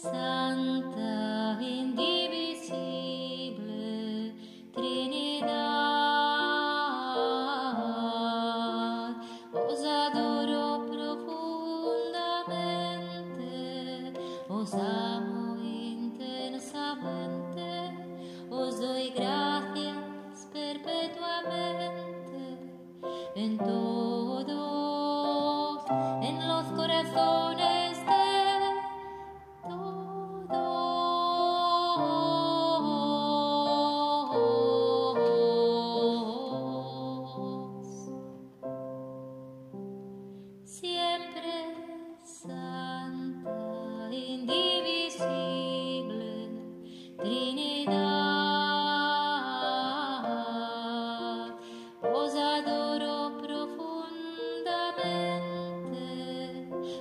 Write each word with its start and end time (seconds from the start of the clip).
Santa, 0.00 1.09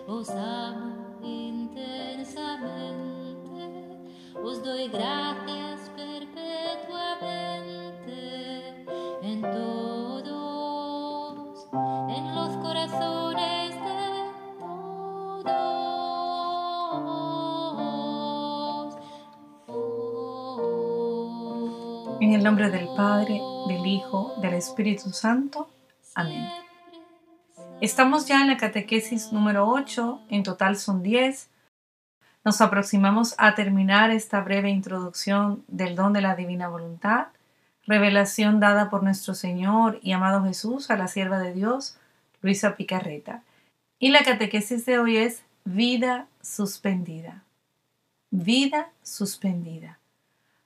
os 0.10 0.30
amo 0.32 1.22
intensamente, 1.22 3.70
os 4.44 4.64
doy 4.64 4.88
gracias 4.88 5.92
perpetuamente 5.96 8.88
en 9.22 9.42
todos, 9.42 10.28
en 12.10 12.34
los 12.34 12.58
corazones 12.58 13.76
de 13.76 14.32
todos. 15.38 15.46
En 22.20 22.34
el 22.34 22.44
nombre 22.44 22.72
del 22.72 22.90
Padre, 22.98 23.40
del 23.68 23.86
Hijo, 23.86 24.34
del 24.42 24.56
Espíritu 24.56 25.12
Santo. 25.12 25.69
Estamos 27.82 28.28
ya 28.28 28.42
en 28.42 28.48
la 28.48 28.58
catequesis 28.58 29.32
número 29.32 29.66
8, 29.70 30.24
en 30.30 30.44
total 30.44 30.76
son 30.76 31.02
10. 31.02 31.50
Nos 32.44 32.60
aproximamos 32.60 33.36
a 33.38 33.56
terminar 33.56 34.12
esta 34.12 34.42
breve 34.42 34.70
introducción 34.70 35.64
del 35.70 35.96
don 35.96 36.12
de 36.12 36.20
la 36.20 36.36
divina 36.36 36.68
voluntad, 36.68 37.28
revelación 37.88 38.60
dada 38.60 38.90
por 38.90 39.02
nuestro 39.02 39.34
Señor 39.34 39.98
y 40.04 40.12
amado 40.12 40.44
Jesús 40.44 40.92
a 40.92 40.98
la 40.98 41.08
sierva 41.08 41.40
de 41.40 41.54
Dios, 41.54 41.98
Luisa 42.42 42.76
Picarreta. 42.76 43.44
Y 43.98 44.10
la 44.10 44.24
catequesis 44.24 44.86
de 44.86 45.00
hoy 45.00 45.16
es 45.16 45.44
vida 45.64 46.28
suspendida. 46.42 47.44
Vida 48.30 48.90
suspendida. 49.04 50.00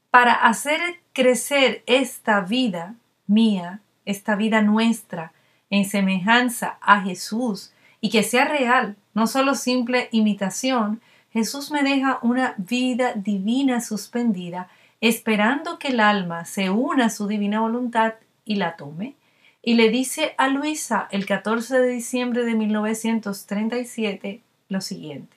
Para 0.10 0.34
hacer 0.34 0.80
crecer 1.14 1.84
esta 1.86 2.42
vida 2.42 2.96
mía, 3.28 3.82
esta 4.04 4.36
vida 4.36 4.64
nuestra, 4.64 5.32
en 5.74 5.86
semejanza 5.86 6.78
a 6.82 7.02
Jesús 7.02 7.74
y 8.00 8.12
que 8.12 8.22
sea 8.22 8.46
real, 8.46 8.96
no 9.16 9.26
solo 9.26 9.56
simple 9.56 10.08
imitación, 10.12 11.02
Jesús 11.32 11.72
me 11.72 11.82
deja 11.82 12.20
una 12.22 12.54
vida 12.58 13.14
divina 13.16 13.82
suspendida, 13.82 14.70
esperando 15.02 15.80
que 15.80 15.88
el 15.88 16.00
alma 16.00 16.46
se 16.46 16.70
una 16.70 17.06
a 17.06 17.10
su 17.10 17.26
divina 17.26 17.60
voluntad 17.62 18.14
y 18.46 18.58
la 18.58 18.76
tome. 18.76 19.16
Y 19.64 19.74
le 19.74 19.90
dice 19.90 20.36
a 20.38 20.48
Luisa 20.48 21.08
el 21.10 21.26
14 21.26 21.80
de 21.80 21.88
diciembre 21.88 22.46
de 22.46 22.54
1937 22.54 24.42
lo 24.70 24.80
siguiente. 24.80 25.36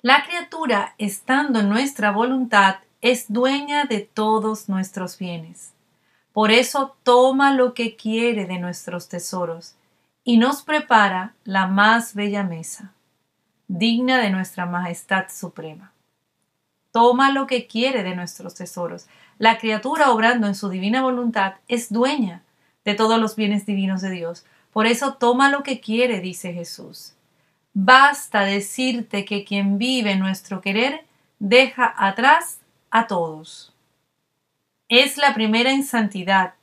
La 0.00 0.22
criatura, 0.24 0.94
estando 0.98 1.58
en 1.58 1.68
nuestra 1.68 2.12
voluntad, 2.12 2.76
es 3.00 3.32
dueña 3.32 3.84
de 3.84 3.98
todos 3.98 4.68
nuestros 4.68 5.18
bienes. 5.18 5.72
Por 6.36 6.50
eso 6.50 6.94
toma 7.02 7.54
lo 7.54 7.72
que 7.72 7.96
quiere 7.96 8.44
de 8.44 8.58
nuestros 8.58 9.08
tesoros 9.08 9.74
y 10.22 10.36
nos 10.36 10.60
prepara 10.60 11.32
la 11.44 11.66
más 11.66 12.14
bella 12.14 12.42
mesa, 12.42 12.92
digna 13.68 14.18
de 14.18 14.28
nuestra 14.28 14.66
majestad 14.66 15.30
suprema. 15.30 15.94
Toma 16.92 17.32
lo 17.32 17.46
que 17.46 17.66
quiere 17.66 18.02
de 18.02 18.14
nuestros 18.14 18.54
tesoros. 18.54 19.06
La 19.38 19.56
criatura 19.56 20.10
obrando 20.10 20.46
en 20.46 20.54
su 20.54 20.68
divina 20.68 21.00
voluntad 21.00 21.54
es 21.68 21.90
dueña 21.90 22.42
de 22.84 22.92
todos 22.92 23.18
los 23.18 23.34
bienes 23.34 23.64
divinos 23.64 24.02
de 24.02 24.10
Dios. 24.10 24.44
Por 24.74 24.84
eso 24.84 25.14
toma 25.14 25.48
lo 25.48 25.62
que 25.62 25.80
quiere, 25.80 26.20
dice 26.20 26.52
Jesús. 26.52 27.14
Basta 27.72 28.42
decirte 28.42 29.24
que 29.24 29.42
quien 29.42 29.78
vive 29.78 30.16
nuestro 30.16 30.60
querer 30.60 31.06
deja 31.38 31.94
atrás 31.96 32.58
a 32.90 33.06
todos. 33.06 33.72
Es 34.88 35.16
la 35.16 35.34
primera 35.34 35.72
en 35.72 35.82
santidad, 35.82 36.54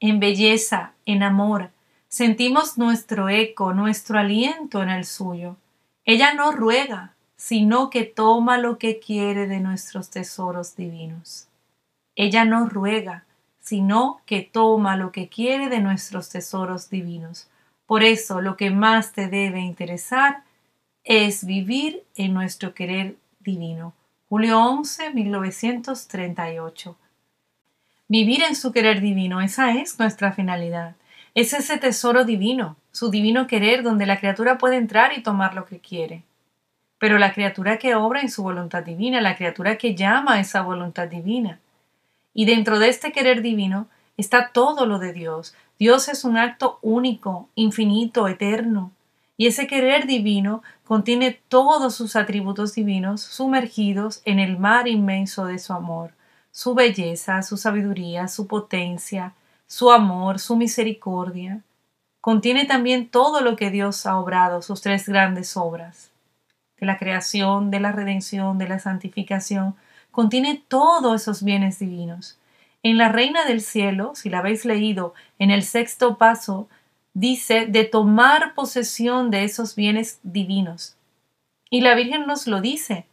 en 0.00 0.18
belleza, 0.18 0.94
en 1.04 1.22
amor. 1.22 1.72
Sentimos 2.08 2.78
nuestro 2.78 3.28
eco, 3.28 3.74
nuestro 3.74 4.18
aliento 4.18 4.82
en 4.82 4.88
el 4.88 5.04
suyo. 5.04 5.58
Ella 6.06 6.32
no 6.32 6.52
ruega, 6.52 7.14
sino 7.36 7.90
que 7.90 8.04
toma 8.04 8.56
lo 8.56 8.78
que 8.78 8.98
quiere 8.98 9.46
de 9.46 9.60
nuestros 9.60 10.08
tesoros 10.08 10.74
divinos. 10.74 11.48
Ella 12.14 12.46
no 12.46 12.66
ruega, 12.66 13.26
sino 13.60 14.22
que 14.24 14.40
toma 14.40 14.96
lo 14.96 15.12
que 15.12 15.28
quiere 15.28 15.68
de 15.68 15.80
nuestros 15.80 16.30
tesoros 16.30 16.88
divinos. 16.88 17.50
Por 17.84 18.02
eso 18.02 18.40
lo 18.40 18.56
que 18.56 18.70
más 18.70 19.12
te 19.12 19.28
debe 19.28 19.60
interesar 19.60 20.44
es 21.04 21.44
vivir 21.44 22.04
en 22.14 22.32
nuestro 22.32 22.72
querer 22.72 23.16
divino. 23.40 23.92
Julio 24.30 24.64
11, 24.64 25.12
1938. 25.12 26.96
Vivir 28.08 28.44
en 28.44 28.54
su 28.54 28.70
querer 28.70 29.00
divino, 29.00 29.40
esa 29.40 29.72
es 29.72 29.98
nuestra 29.98 30.30
finalidad. 30.32 30.94
Es 31.34 31.52
ese 31.52 31.76
tesoro 31.76 32.24
divino, 32.24 32.76
su 32.92 33.10
divino 33.10 33.48
querer 33.48 33.82
donde 33.82 34.06
la 34.06 34.20
criatura 34.20 34.58
puede 34.58 34.76
entrar 34.76 35.12
y 35.18 35.24
tomar 35.24 35.54
lo 35.54 35.66
que 35.66 35.80
quiere. 35.80 36.22
Pero 36.98 37.18
la 37.18 37.32
criatura 37.32 37.78
que 37.78 37.96
obra 37.96 38.20
en 38.20 38.30
su 38.30 38.44
voluntad 38.44 38.84
divina, 38.84 39.20
la 39.20 39.34
criatura 39.34 39.76
que 39.76 39.96
llama 39.96 40.34
a 40.34 40.40
esa 40.40 40.62
voluntad 40.62 41.08
divina. 41.08 41.58
Y 42.32 42.44
dentro 42.44 42.78
de 42.78 42.90
este 42.90 43.10
querer 43.10 43.42
divino 43.42 43.88
está 44.16 44.50
todo 44.52 44.86
lo 44.86 45.00
de 45.00 45.12
Dios. 45.12 45.54
Dios 45.76 46.08
es 46.08 46.24
un 46.24 46.38
acto 46.38 46.78
único, 46.82 47.48
infinito, 47.56 48.28
eterno. 48.28 48.92
Y 49.36 49.48
ese 49.48 49.66
querer 49.66 50.06
divino 50.06 50.62
contiene 50.84 51.40
todos 51.48 51.96
sus 51.96 52.14
atributos 52.14 52.72
divinos 52.74 53.20
sumergidos 53.20 54.22
en 54.24 54.38
el 54.38 54.58
mar 54.58 54.86
inmenso 54.86 55.44
de 55.46 55.58
su 55.58 55.72
amor, 55.72 56.12
su 56.56 56.74
belleza, 56.74 57.42
su 57.42 57.58
sabiduría, 57.58 58.28
su 58.28 58.46
potencia, 58.46 59.34
su 59.66 59.90
amor, 59.90 60.38
su 60.38 60.56
misericordia. 60.56 61.60
Contiene 62.22 62.64
también 62.64 63.10
todo 63.10 63.42
lo 63.42 63.56
que 63.56 63.70
Dios 63.70 64.06
ha 64.06 64.18
obrado, 64.18 64.62
sus 64.62 64.80
tres 64.80 65.06
grandes 65.06 65.54
obras, 65.58 66.12
de 66.80 66.86
la 66.86 66.96
creación, 66.96 67.70
de 67.70 67.80
la 67.80 67.92
redención, 67.92 68.56
de 68.56 68.68
la 68.68 68.78
santificación. 68.78 69.76
Contiene 70.10 70.64
todos 70.66 71.20
esos 71.20 71.42
bienes 71.42 71.78
divinos. 71.78 72.38
En 72.82 72.96
la 72.96 73.10
Reina 73.10 73.44
del 73.44 73.60
Cielo, 73.60 74.12
si 74.14 74.30
la 74.30 74.38
habéis 74.38 74.64
leído 74.64 75.12
en 75.38 75.50
el 75.50 75.62
sexto 75.62 76.16
paso, 76.16 76.70
dice 77.12 77.66
de 77.66 77.84
tomar 77.84 78.54
posesión 78.54 79.30
de 79.30 79.44
esos 79.44 79.76
bienes 79.76 80.20
divinos. 80.22 80.96
Y 81.68 81.82
la 81.82 81.94
Virgen 81.94 82.26
nos 82.26 82.46
lo 82.46 82.62
dice. 82.62 83.04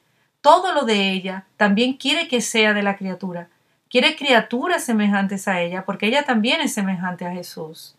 Todo 0.44 0.74
lo 0.74 0.84
de 0.84 1.14
ella 1.14 1.46
también 1.56 1.94
quiere 1.94 2.28
que 2.28 2.42
sea 2.42 2.74
de 2.74 2.84
la 2.84 2.98
criatura. 2.98 3.48
Quiere 3.90 4.18
criaturas 4.18 4.84
semejantes 4.84 5.48
a 5.48 5.62
ella, 5.62 5.86
porque 5.86 6.08
ella 6.08 6.26
también 6.26 6.60
es 6.60 6.74
semejante 6.74 7.26
a 7.26 7.32
Jesús. 7.32 7.96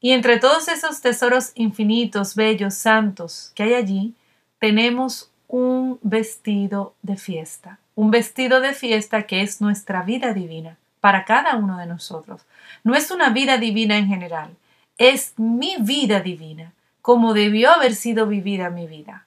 Y 0.00 0.12
entre 0.12 0.38
todos 0.38 0.68
esos 0.68 1.02
tesoros 1.02 1.52
infinitos, 1.56 2.34
bellos, 2.34 2.72
santos 2.72 3.52
que 3.54 3.64
hay 3.64 3.74
allí, 3.74 4.14
tenemos 4.58 5.30
un 5.46 5.98
vestido 6.00 6.94
de 7.02 7.18
fiesta. 7.18 7.78
Un 7.94 8.10
vestido 8.10 8.60
de 8.60 8.72
fiesta 8.72 9.24
que 9.24 9.42
es 9.42 9.60
nuestra 9.60 10.04
vida 10.04 10.32
divina 10.32 10.78
para 11.00 11.26
cada 11.26 11.56
uno 11.56 11.76
de 11.76 11.84
nosotros. 11.84 12.46
No 12.82 12.94
es 12.94 13.10
una 13.10 13.28
vida 13.28 13.58
divina 13.58 13.98
en 13.98 14.06
general, 14.06 14.56
es 14.96 15.34
mi 15.36 15.76
vida 15.80 16.20
divina, 16.20 16.72
como 17.02 17.34
debió 17.34 17.72
haber 17.72 17.94
sido 17.94 18.26
vivida 18.26 18.70
mi 18.70 18.86
vida. 18.86 19.25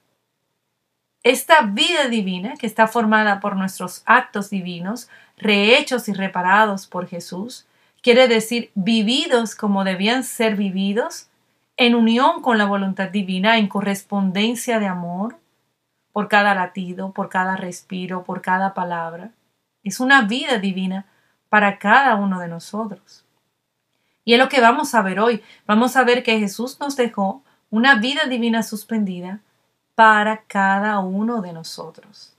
Esta 1.22 1.62
vida 1.62 2.08
divina, 2.08 2.54
que 2.56 2.66
está 2.66 2.86
formada 2.88 3.40
por 3.40 3.54
nuestros 3.54 4.02
actos 4.06 4.48
divinos, 4.48 5.10
rehechos 5.36 6.08
y 6.08 6.14
reparados 6.14 6.86
por 6.86 7.08
Jesús, 7.08 7.66
quiere 8.02 8.26
decir 8.26 8.70
vividos 8.74 9.54
como 9.54 9.84
debían 9.84 10.24
ser 10.24 10.56
vividos, 10.56 11.28
en 11.76 11.94
unión 11.94 12.40
con 12.40 12.56
la 12.56 12.64
voluntad 12.64 13.10
divina, 13.10 13.58
en 13.58 13.68
correspondencia 13.68 14.78
de 14.78 14.86
amor 14.86 15.38
por 16.12 16.28
cada 16.28 16.54
latido, 16.54 17.12
por 17.12 17.28
cada 17.28 17.56
respiro, 17.56 18.24
por 18.24 18.40
cada 18.40 18.72
palabra. 18.72 19.30
Es 19.82 20.00
una 20.00 20.22
vida 20.22 20.58
divina 20.58 21.06
para 21.48 21.78
cada 21.78 22.16
uno 22.16 22.38
de 22.38 22.48
nosotros. 22.48 23.24
Y 24.24 24.34
es 24.34 24.38
lo 24.38 24.48
que 24.48 24.60
vamos 24.60 24.94
a 24.94 25.02
ver 25.02 25.20
hoy. 25.20 25.42
Vamos 25.66 25.96
a 25.96 26.04
ver 26.04 26.22
que 26.22 26.38
Jesús 26.38 26.78
nos 26.80 26.96
dejó 26.96 27.42
una 27.70 27.96
vida 27.96 28.24
divina 28.24 28.62
suspendida 28.62 29.40
para 29.94 30.42
cada 30.42 30.98
uno 31.00 31.42
de 31.42 31.52
nosotros. 31.52 32.34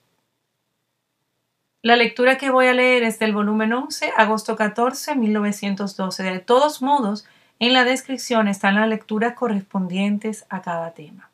La 1.83 1.95
lectura 1.95 2.38
que 2.38 2.51
voy 2.51 2.68
a 2.68 2.74
leer 2.74 3.01
es 3.03 3.18
del 3.18 3.33
volumen 3.33 3.74
11, 3.74 4.13
agosto 4.15 4.56
14, 4.56 5.15
1912. 5.15 6.24
De 6.24 6.39
todos 6.39 6.81
modos, 6.81 7.25
en 7.57 7.74
la 7.74 7.83
descripción 7.83 8.48
están 8.48 8.75
las 8.75 8.88
lecturas 8.88 9.33
correspondientes 9.33 10.45
a 10.50 10.62
cada 10.62 10.92
tema. 10.92 11.31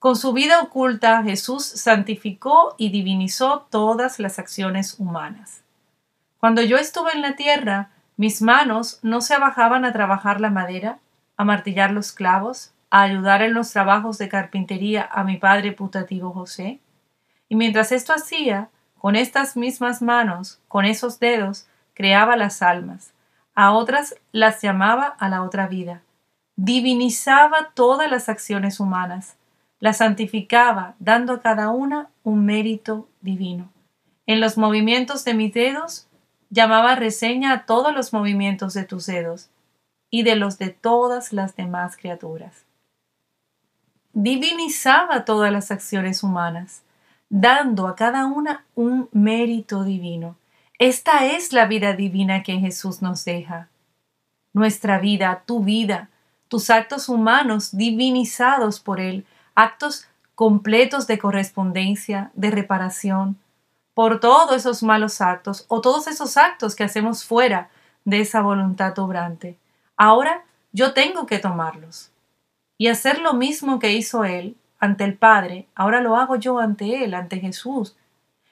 Con 0.00 0.16
su 0.16 0.32
vida 0.32 0.60
oculta, 0.60 1.22
Jesús 1.22 1.64
santificó 1.64 2.74
y 2.76 2.90
divinizó 2.90 3.66
todas 3.70 4.18
las 4.18 4.38
acciones 4.38 4.98
humanas. 4.98 5.62
Cuando 6.38 6.60
yo 6.60 6.76
estuve 6.76 7.12
en 7.12 7.22
la 7.22 7.36
tierra, 7.36 7.90
mis 8.16 8.42
manos 8.42 8.98
no 9.02 9.20
se 9.20 9.34
abajaban 9.34 9.84
a 9.84 9.92
trabajar 9.92 10.40
la 10.40 10.50
madera, 10.50 10.98
a 11.36 11.44
martillar 11.44 11.90
los 11.90 12.12
clavos, 12.12 12.72
a 12.90 13.02
ayudar 13.02 13.42
en 13.42 13.54
los 13.54 13.70
trabajos 13.72 14.18
de 14.18 14.28
carpintería 14.28 15.08
a 15.10 15.24
mi 15.24 15.36
padre 15.36 15.72
putativo 15.72 16.32
José. 16.32 16.80
Y 17.48 17.56
mientras 17.56 17.92
esto 17.92 18.12
hacía, 18.12 18.70
con 18.98 19.16
estas 19.16 19.56
mismas 19.56 20.00
manos, 20.02 20.60
con 20.68 20.84
esos 20.84 21.18
dedos, 21.18 21.66
creaba 21.94 22.36
las 22.36 22.62
almas, 22.62 23.12
a 23.54 23.72
otras 23.72 24.16
las 24.32 24.62
llamaba 24.62 25.06
a 25.06 25.28
la 25.28 25.42
otra 25.42 25.66
vida, 25.66 26.02
divinizaba 26.56 27.70
todas 27.74 28.10
las 28.10 28.28
acciones 28.28 28.80
humanas, 28.80 29.36
las 29.78 29.98
santificaba, 29.98 30.94
dando 30.98 31.34
a 31.34 31.40
cada 31.40 31.70
una 31.70 32.08
un 32.22 32.46
mérito 32.46 33.08
divino. 33.20 33.70
En 34.26 34.40
los 34.40 34.56
movimientos 34.56 35.24
de 35.24 35.34
mis 35.34 35.52
dedos, 35.52 36.08
llamaba 36.48 36.94
reseña 36.94 37.52
a 37.52 37.66
todos 37.66 37.94
los 37.94 38.12
movimientos 38.12 38.74
de 38.74 38.84
tus 38.84 39.06
dedos 39.06 39.50
y 40.08 40.22
de 40.22 40.36
los 40.36 40.58
de 40.58 40.70
todas 40.70 41.32
las 41.32 41.56
demás 41.56 41.96
criaturas. 41.96 42.63
Divinizaba 44.16 45.24
todas 45.24 45.50
las 45.50 45.72
acciones 45.72 46.22
humanas, 46.22 46.82
dando 47.28 47.88
a 47.88 47.96
cada 47.96 48.26
una 48.26 48.64
un 48.76 49.08
mérito 49.10 49.82
divino. 49.82 50.36
Esta 50.78 51.26
es 51.26 51.52
la 51.52 51.66
vida 51.66 51.94
divina 51.94 52.44
que 52.44 52.60
Jesús 52.60 53.02
nos 53.02 53.24
deja. 53.24 53.70
Nuestra 54.52 55.00
vida, 55.00 55.42
tu 55.44 55.64
vida, 55.64 56.10
tus 56.46 56.70
actos 56.70 57.08
humanos 57.08 57.76
divinizados 57.76 58.78
por 58.78 59.00
Él, 59.00 59.26
actos 59.56 60.06
completos 60.36 61.08
de 61.08 61.18
correspondencia, 61.18 62.30
de 62.34 62.52
reparación, 62.52 63.36
por 63.94 64.20
todos 64.20 64.54
esos 64.54 64.84
malos 64.84 65.20
actos 65.20 65.64
o 65.66 65.80
todos 65.80 66.06
esos 66.06 66.36
actos 66.36 66.76
que 66.76 66.84
hacemos 66.84 67.24
fuera 67.24 67.68
de 68.04 68.20
esa 68.20 68.42
voluntad 68.42 68.96
obrante. 69.00 69.58
Ahora 69.96 70.44
yo 70.72 70.94
tengo 70.94 71.26
que 71.26 71.40
tomarlos 71.40 72.13
y 72.84 72.88
hacer 72.88 73.22
lo 73.22 73.32
mismo 73.32 73.78
que 73.78 73.94
hizo 73.94 74.26
Él 74.26 74.58
ante 74.78 75.04
el 75.04 75.16
Padre, 75.16 75.66
ahora 75.74 76.02
lo 76.02 76.16
hago 76.16 76.36
yo 76.36 76.58
ante 76.58 77.02
Él, 77.02 77.14
ante 77.14 77.40
Jesús. 77.40 77.96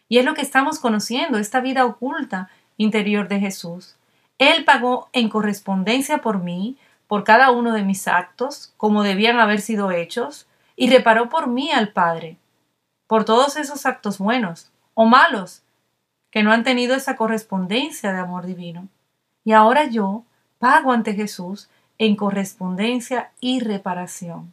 Y 0.08 0.16
es 0.16 0.24
lo 0.24 0.32
que 0.32 0.40
estamos 0.40 0.78
conociendo, 0.78 1.36
esta 1.36 1.60
vida 1.60 1.84
oculta 1.84 2.48
interior 2.78 3.28
de 3.28 3.40
Jesús. 3.40 3.96
Él 4.38 4.64
pagó 4.64 5.10
en 5.12 5.28
correspondencia 5.28 6.22
por 6.22 6.38
mí, 6.38 6.78
por 7.08 7.24
cada 7.24 7.50
uno 7.50 7.74
de 7.74 7.82
mis 7.82 8.08
actos, 8.08 8.72
como 8.78 9.02
debían 9.02 9.38
haber 9.38 9.60
sido 9.60 9.90
hechos, 9.90 10.46
y 10.76 10.88
reparó 10.88 11.28
por 11.28 11.48
mí 11.48 11.70
al 11.70 11.92
Padre, 11.92 12.38
por 13.06 13.26
todos 13.26 13.58
esos 13.58 13.84
actos 13.84 14.16
buenos 14.16 14.72
o 14.94 15.04
malos 15.04 15.60
que 16.30 16.42
no 16.42 16.52
han 16.52 16.64
tenido 16.64 16.94
esa 16.94 17.16
correspondencia 17.16 18.14
de 18.14 18.20
amor 18.20 18.46
divino. 18.46 18.88
Y 19.44 19.52
ahora 19.52 19.84
yo 19.90 20.24
pago 20.58 20.90
ante 20.90 21.12
Jesús 21.12 21.68
en 22.04 22.16
correspondencia 22.16 23.30
y 23.40 23.60
reparación. 23.60 24.52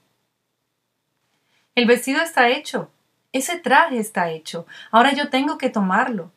El 1.73 1.87
vestido 1.87 2.21
está 2.21 2.47
hecho, 2.49 2.91
ese 3.31 3.57
traje 3.57 3.97
está 3.97 4.29
hecho, 4.29 4.67
ahora 4.91 5.13
yo 5.15 5.31
tengo 5.31 5.57
que 5.57 5.71
tomarlo. 5.71 6.31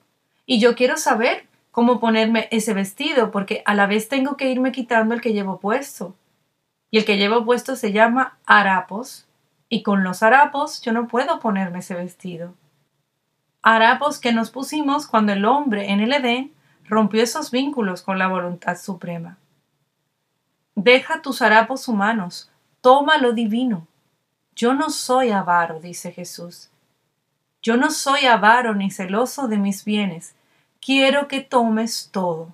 Y 0.47 0.59
yo 0.59 0.75
quiero 0.75 0.97
saber 0.97 1.47
cómo 1.71 2.01
ponerme 2.01 2.49
ese 2.51 2.73
vestido, 2.73 3.31
porque 3.31 3.63
a 3.67 3.75
la 3.75 3.87
vez 3.87 4.09
tengo 4.09 4.39
que 4.39 4.51
irme 4.51 4.73
quitando 4.73 5.13
el 5.13 5.21
que 5.21 5.35
llevo 5.35 5.61
puesto. 5.61 6.17
Y 6.91 6.97
el 6.97 7.05
que 7.05 7.19
llevo 7.19 7.45
puesto 7.45 7.77
se 7.77 7.93
llama 7.93 8.39
harapos, 8.47 9.27
y 9.69 9.83
con 9.83 10.05
los 10.05 10.23
harapos 10.23 10.81
yo 10.81 10.95
no 10.95 11.09
puedo 11.09 11.41
ponerme 11.41 11.81
ese 11.81 11.95
vestido. 11.95 12.55
Harapos 13.61 14.19
que 14.19 14.33
nos 14.33 14.51
pusimos 14.51 15.07
cuando 15.07 15.35
el 15.35 15.45
hombre 15.45 15.91
en 15.91 16.01
el 16.01 16.15
Edén 16.15 16.55
rompió 16.89 17.23
esos 17.23 17.51
vínculos 17.51 18.01
con 18.01 18.19
la 18.19 18.29
voluntad 18.29 18.79
suprema. 18.79 19.37
Deja 20.75 21.21
tus 21.21 21.43
harapos 21.43 21.87
humanos, 21.89 22.51
toma 22.81 23.19
lo 23.19 23.33
divino. 23.33 23.87
Yo 24.55 24.75
no 24.75 24.91
soy 24.91 25.31
avaro, 25.31 25.81
dice 25.81 26.13
Jesús. 26.13 26.71
Yo 27.63 27.77
no 27.77 27.91
soy 27.91 28.27
avaro 28.27 28.75
ni 28.75 28.91
celoso 28.91 29.49
de 29.49 29.57
mis 29.59 29.85
bienes. 29.85 30.35
Quiero 30.81 31.29
que 31.29 31.41
tomes 31.41 32.09
todo. 32.11 32.53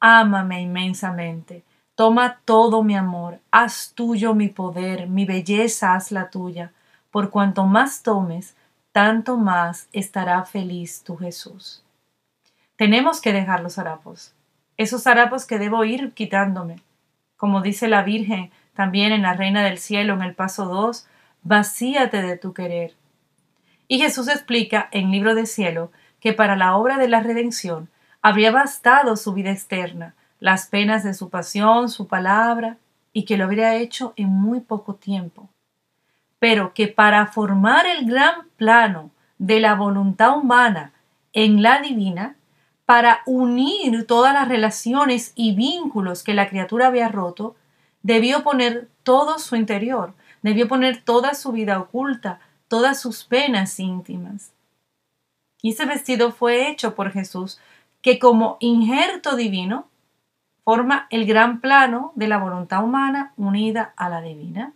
Ámame 0.00 0.62
inmensamente. 0.62 1.64
Toma 1.94 2.40
todo 2.44 2.82
mi 2.82 2.96
amor. 2.96 3.40
Haz 3.50 3.92
tuyo 3.94 4.34
mi 4.34 4.48
poder, 4.48 5.08
mi 5.08 5.24
belleza 5.24 5.94
haz 5.94 6.12
la 6.12 6.30
tuya. 6.30 6.72
Por 7.10 7.30
cuanto 7.30 7.64
más 7.64 8.02
tomes, 8.02 8.54
tanto 8.92 9.36
más 9.36 9.88
estará 9.92 10.44
feliz 10.44 11.02
tu 11.02 11.16
Jesús. 11.16 11.82
Tenemos 12.76 13.20
que 13.20 13.32
dejar 13.32 13.60
los 13.60 13.78
harapos. 13.78 14.32
Esos 14.76 15.06
harapos 15.06 15.46
que 15.46 15.58
debo 15.58 15.84
ir 15.84 16.12
quitándome. 16.12 16.82
Como 17.36 17.60
dice 17.60 17.88
la 17.88 18.02
Virgen 18.02 18.50
también 18.74 19.12
en 19.12 19.22
la 19.22 19.34
Reina 19.34 19.64
del 19.64 19.78
Cielo 19.78 20.14
en 20.14 20.22
el 20.22 20.34
paso 20.34 20.66
2, 20.66 21.06
vacíate 21.42 22.22
de 22.22 22.36
tu 22.36 22.52
querer. 22.52 22.94
Y 23.88 23.98
Jesús 23.98 24.28
explica 24.28 24.88
en 24.92 25.10
Libro 25.10 25.34
de 25.34 25.46
Cielo 25.46 25.90
que 26.20 26.32
para 26.32 26.56
la 26.56 26.76
obra 26.76 26.98
de 26.98 27.08
la 27.08 27.20
redención 27.20 27.88
habría 28.20 28.50
bastado 28.50 29.16
su 29.16 29.32
vida 29.32 29.50
externa, 29.50 30.14
las 30.40 30.66
penas 30.66 31.04
de 31.04 31.14
su 31.14 31.30
pasión, 31.30 31.88
su 31.88 32.08
palabra, 32.08 32.76
y 33.12 33.24
que 33.24 33.36
lo 33.36 33.44
habría 33.44 33.76
hecho 33.76 34.12
en 34.16 34.28
muy 34.28 34.60
poco 34.60 34.94
tiempo. 34.94 35.48
Pero 36.38 36.74
que 36.74 36.88
para 36.88 37.26
formar 37.28 37.86
el 37.86 38.06
gran 38.06 38.48
plano 38.56 39.10
de 39.38 39.60
la 39.60 39.74
voluntad 39.74 40.36
humana 40.36 40.92
en 41.32 41.62
la 41.62 41.80
divina, 41.80 42.35
para 42.86 43.22
unir 43.26 44.06
todas 44.06 44.32
las 44.32 44.48
relaciones 44.48 45.32
y 45.34 45.54
vínculos 45.54 46.22
que 46.22 46.34
la 46.34 46.48
criatura 46.48 46.86
había 46.86 47.08
roto, 47.08 47.56
debió 48.02 48.44
poner 48.44 48.88
todo 49.02 49.40
su 49.40 49.56
interior, 49.56 50.14
debió 50.42 50.68
poner 50.68 51.02
toda 51.02 51.34
su 51.34 51.50
vida 51.50 51.80
oculta, 51.80 52.38
todas 52.68 53.00
sus 53.00 53.24
penas 53.24 53.80
íntimas. 53.80 54.52
Y 55.60 55.72
ese 55.72 55.84
vestido 55.84 56.30
fue 56.30 56.68
hecho 56.68 56.94
por 56.94 57.10
Jesús, 57.10 57.58
que 58.02 58.20
como 58.20 58.56
injerto 58.60 59.34
divino 59.34 59.88
forma 60.62 61.08
el 61.10 61.26
gran 61.26 61.60
plano 61.60 62.12
de 62.14 62.28
la 62.28 62.38
voluntad 62.38 62.84
humana 62.84 63.32
unida 63.36 63.94
a 63.96 64.08
la 64.08 64.20
divina. 64.20 64.72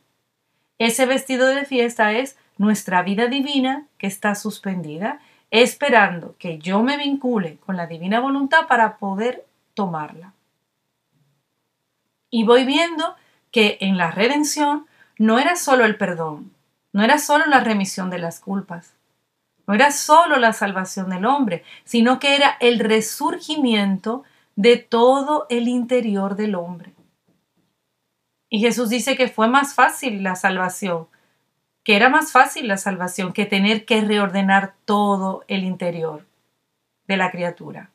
Ese 0.78 1.06
vestido 1.06 1.46
de 1.46 1.64
fiesta 1.64 2.12
es 2.12 2.36
nuestra 2.58 3.02
vida 3.02 3.28
divina 3.28 3.86
que 3.98 4.08
está 4.08 4.34
suspendida, 4.34 5.20
esperando 5.50 6.36
que 6.38 6.58
yo 6.58 6.82
me 6.82 6.96
vincule 6.96 7.58
con 7.58 7.76
la 7.76 7.86
divina 7.86 8.20
voluntad 8.20 8.66
para 8.68 8.98
poder 8.98 9.46
tomarla. 9.74 10.32
Y 12.30 12.44
voy 12.44 12.64
viendo 12.64 13.16
que 13.50 13.78
en 13.80 13.96
la 13.96 14.10
redención 14.10 14.86
no 15.18 15.38
era 15.38 15.56
solo 15.56 15.84
el 15.84 15.96
perdón, 15.96 16.52
no 16.92 17.02
era 17.02 17.18
solo 17.18 17.46
la 17.46 17.60
remisión 17.60 18.10
de 18.10 18.18
las 18.18 18.40
culpas, 18.40 18.94
no 19.66 19.74
era 19.74 19.90
solo 19.90 20.36
la 20.36 20.52
salvación 20.52 21.10
del 21.10 21.26
hombre, 21.26 21.64
sino 21.84 22.18
que 22.18 22.36
era 22.36 22.56
el 22.60 22.78
resurgimiento 22.78 24.24
de 24.56 24.76
todo 24.76 25.46
el 25.48 25.68
interior 25.68 26.36
del 26.36 26.54
hombre. 26.54 26.92
Y 28.48 28.60
Jesús 28.60 28.88
dice 28.88 29.16
que 29.16 29.28
fue 29.28 29.48
más 29.48 29.74
fácil 29.74 30.22
la 30.22 30.34
salvación, 30.34 31.06
que 31.90 31.96
era 31.96 32.08
más 32.08 32.30
fácil 32.30 32.68
la 32.68 32.76
salvación 32.76 33.32
que 33.32 33.46
tener 33.46 33.84
que 33.84 34.00
reordenar 34.00 34.74
todo 34.84 35.42
el 35.48 35.64
interior 35.64 36.24
de 37.08 37.16
la 37.16 37.32
criatura. 37.32 37.90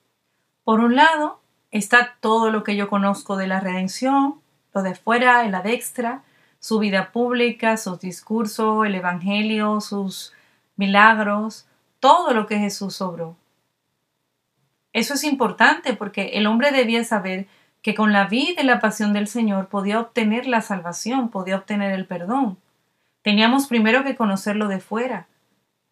Por 0.66 0.82
un 0.82 0.98
lado, 0.98 1.40
está 1.72 2.18
todo 2.20 2.52
lo 2.52 2.66
que 2.66 2.76
yo 2.76 2.90
conozco 2.90 3.38
de 3.38 3.48
la 3.48 3.62
redención, 3.62 4.42
lo 4.74 4.84
de 4.84 4.96
fuera, 4.96 5.46
en 5.46 5.54
la 5.54 5.62
extra, 5.64 6.24
su 6.60 6.80
vida 6.80 7.14
pública, 7.14 7.78
sus 7.78 8.02
discursos, 8.02 8.86
el 8.86 8.96
Evangelio, 8.96 9.80
sus 9.80 10.34
milagros, 10.76 11.66
todo 12.02 12.34
lo 12.34 12.48
que 12.48 12.60
Jesús 12.60 13.00
obró. 13.00 13.38
Eso 14.92 15.14
es 15.14 15.24
importante 15.24 15.94
porque 15.94 16.32
el 16.34 16.48
hombre 16.48 16.74
debía 16.74 17.06
saber 17.06 17.48
que 17.82 17.96
con 17.96 18.12
la 18.12 18.26
vida 18.28 18.62
y 18.62 18.66
la 18.66 18.82
pasión 18.82 19.14
del 19.14 19.30
Señor 19.30 19.70
podía 19.70 20.02
obtener 20.02 20.48
la 20.48 20.60
salvación, 20.60 21.30
podía 21.30 21.56
obtener 21.56 21.94
el 21.94 22.06
perdón. 22.06 22.58
Teníamos 23.26 23.66
primero 23.66 24.04
que 24.04 24.16
conocerlo 24.16 24.68
de 24.68 24.80
fuera, 24.80 25.26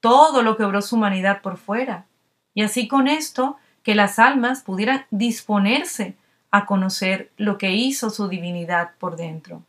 todo 0.01 0.43
lo 0.43 0.55
que 0.55 0.65
obró 0.65 0.83
su 0.83 0.97
humanidad 0.97 1.41
por 1.41 1.57
fuera, 1.57 2.05
y 2.53 2.61
así 2.61 2.87
con 2.87 3.07
esto 3.07 3.57
que 3.81 3.95
las 3.95 4.19
almas 4.19 4.61
pudieran 4.61 5.07
disponerse 5.09 6.15
a 6.51 6.67
conocer 6.67 7.31
lo 7.37 7.57
que 7.57 7.71
hizo 7.71 8.11
su 8.11 8.27
divinidad 8.27 8.91
por 8.99 9.15
dentro. 9.15 9.63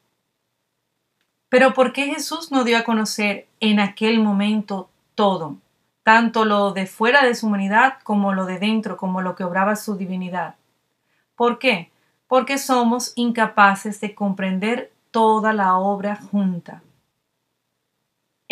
Pero 1.49 1.73
¿por 1.73 1.94
qué 1.94 2.04
Jesús 2.04 2.52
no 2.52 2.64
dio 2.64 2.76
a 2.76 2.85
conocer 2.85 3.49
en 3.61 3.80
aquel 3.80 4.21
momento 4.21 4.90
todo? 5.14 5.56
Tanto 6.02 6.44
lo 6.44 6.73
de 6.73 6.85
fuera 6.85 7.25
de 7.25 7.35
su 7.35 7.47
humanidad 7.47 7.94
como 8.02 8.35
lo 8.35 8.44
de 8.44 8.59
dentro, 8.59 8.99
como 8.99 9.23
lo 9.23 9.35
que 9.35 9.44
obraba 9.44 9.75
su 9.76 9.97
divinidad. 9.97 10.56
¿Por 11.35 11.59
qué? 11.59 11.90
Porque 12.28 12.59
somos 12.59 13.14
incapaces 13.16 14.02
de 14.02 14.14
comprender 14.14 14.92
toda 15.11 15.54
la 15.54 15.78
obra 15.78 16.16
junta. 16.16 16.83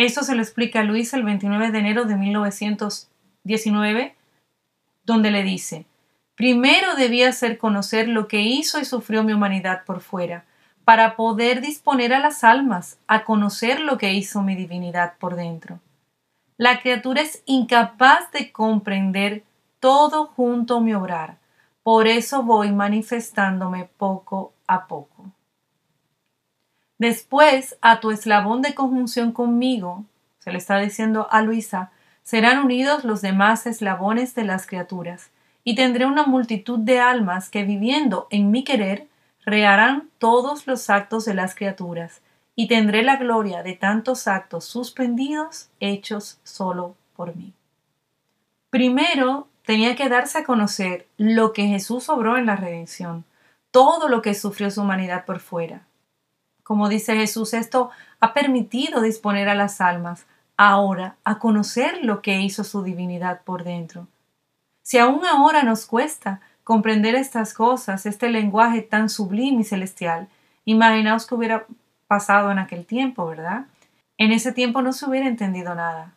Esto 0.03 0.25
se 0.25 0.35
lo 0.35 0.43
explica 0.43 0.83
Luis 0.83 1.15
el 1.15 1.23
29 1.23 1.71
de 1.71 1.79
enero 1.79 2.05
de 2.07 2.17
1919, 2.17 4.17
donde 5.05 5.31
le 5.31 5.45
dice, 5.45 5.87
primero 6.35 6.97
debía 6.97 7.29
hacer 7.29 7.57
conocer 7.57 8.09
lo 8.09 8.27
que 8.27 8.41
hizo 8.41 8.81
y 8.81 8.85
sufrió 8.85 9.23
mi 9.23 9.33
humanidad 9.33 9.85
por 9.85 10.01
fuera, 10.01 10.45
para 10.85 11.15
poder 11.15 11.61
disponer 11.61 12.13
a 12.13 12.19
las 12.19 12.43
almas 12.43 12.99
a 13.07 13.23
conocer 13.23 13.79
lo 13.79 13.97
que 13.97 14.13
hizo 14.13 14.43
mi 14.43 14.57
divinidad 14.57 15.15
por 15.21 15.37
dentro. 15.37 15.79
La 16.57 16.81
criatura 16.81 17.23
es 17.23 17.45
incapaz 17.47 18.33
de 18.33 18.51
comprender 18.51 19.45
todo 19.79 20.27
junto 20.27 20.81
mi 20.81 20.95
obrar, 20.95 21.39
por 21.85 22.09
eso 22.09 22.43
voy 22.43 22.73
manifestándome 22.73 23.89
poco 23.99 24.53
a 24.67 24.89
poco. 24.89 25.31
Después, 27.03 27.77
a 27.83 27.99
tu 27.99 28.13
eslabón 28.13 28.63
de 28.63 28.77
conjunción 28.77 29.33
conmigo, 29.33 30.05
se 30.39 30.53
le 30.53 30.59
está 30.59 30.79
diciendo 30.79 31.27
a 31.33 31.43
Luisa, 31.43 31.91
serán 32.23 32.65
unidos 32.65 33.03
los 33.03 33.23
demás 33.23 33.67
eslabones 33.67 34.37
de 34.37 34.45
las 34.45 34.69
criaturas, 34.69 35.33
y 35.65 35.75
tendré 35.75 36.07
una 36.07 36.27
multitud 36.27 36.79
de 36.79 37.01
almas 37.01 37.51
que 37.51 37.65
viviendo 37.65 38.29
en 38.31 38.53
mi 38.53 38.63
querer, 38.63 39.09
reharán 39.45 40.11
todos 40.19 40.69
los 40.69 40.91
actos 40.91 41.25
de 41.25 41.35
las 41.35 41.57
criaturas, 41.57 42.21
y 42.55 42.69
tendré 42.69 43.03
la 43.03 43.17
gloria 43.17 43.65
de 43.65 43.73
tantos 43.73 44.29
actos 44.29 44.65
suspendidos 44.65 45.71
hechos 45.81 46.39
solo 46.45 46.95
por 47.17 47.35
mí. 47.35 47.53
Primero 48.71 49.49
tenía 49.67 49.97
que 49.97 50.09
darse 50.09 50.39
a 50.39 50.45
conocer 50.45 51.09
lo 51.17 51.53
que 51.53 51.67
Jesús 51.67 52.09
obró 52.09 52.37
en 52.37 52.47
la 52.47 52.55
redención, 52.55 53.25
todo 53.73 54.09
lo 54.09 54.23
que 54.23 54.35
sufrió 54.35 54.71
su 54.71 54.83
humanidad 54.83 55.25
por 55.25 55.41
fuera. 55.41 55.83
Como 56.73 56.89
dice 56.89 57.15
Jesús, 57.15 57.53
esto 57.53 57.91
ha 58.19 58.33
permitido 58.33 59.03
disponer 59.03 59.51
a 59.51 59.55
las 59.55 59.83
almas 59.83 60.25
ahora 60.57 61.17
a 61.23 61.39
conocer 61.39 62.03
lo 62.03 62.23
que 62.23 62.41
hizo 62.41 62.65
su 62.65 62.83
divinidad 62.83 63.43
por 63.43 63.63
dentro. 63.63 64.09
Si 64.81 64.97
aún 64.97 65.21
ahora 65.27 65.65
nos 65.65 65.85
cuesta 65.85 66.41
comprender 66.65 67.15
estas 67.15 67.53
cosas, 67.53 68.07
este 68.07 68.31
lenguaje 68.31 68.81
tan 68.81 69.11
sublime 69.11 69.61
y 69.61 69.65
celestial, 69.65 70.29
imaginaos 70.65 71.27
que 71.27 71.35
hubiera 71.35 71.67
pasado 72.07 72.51
en 72.51 72.59
aquel 72.59 72.87
tiempo, 72.87 73.27
¿verdad? 73.27 73.67
En 74.17 74.33
ese 74.33 74.53
tiempo 74.53 74.81
no 74.81 74.95
se 74.95 75.05
hubiera 75.05 75.29
entendido 75.29 75.75
nada. 75.75 76.15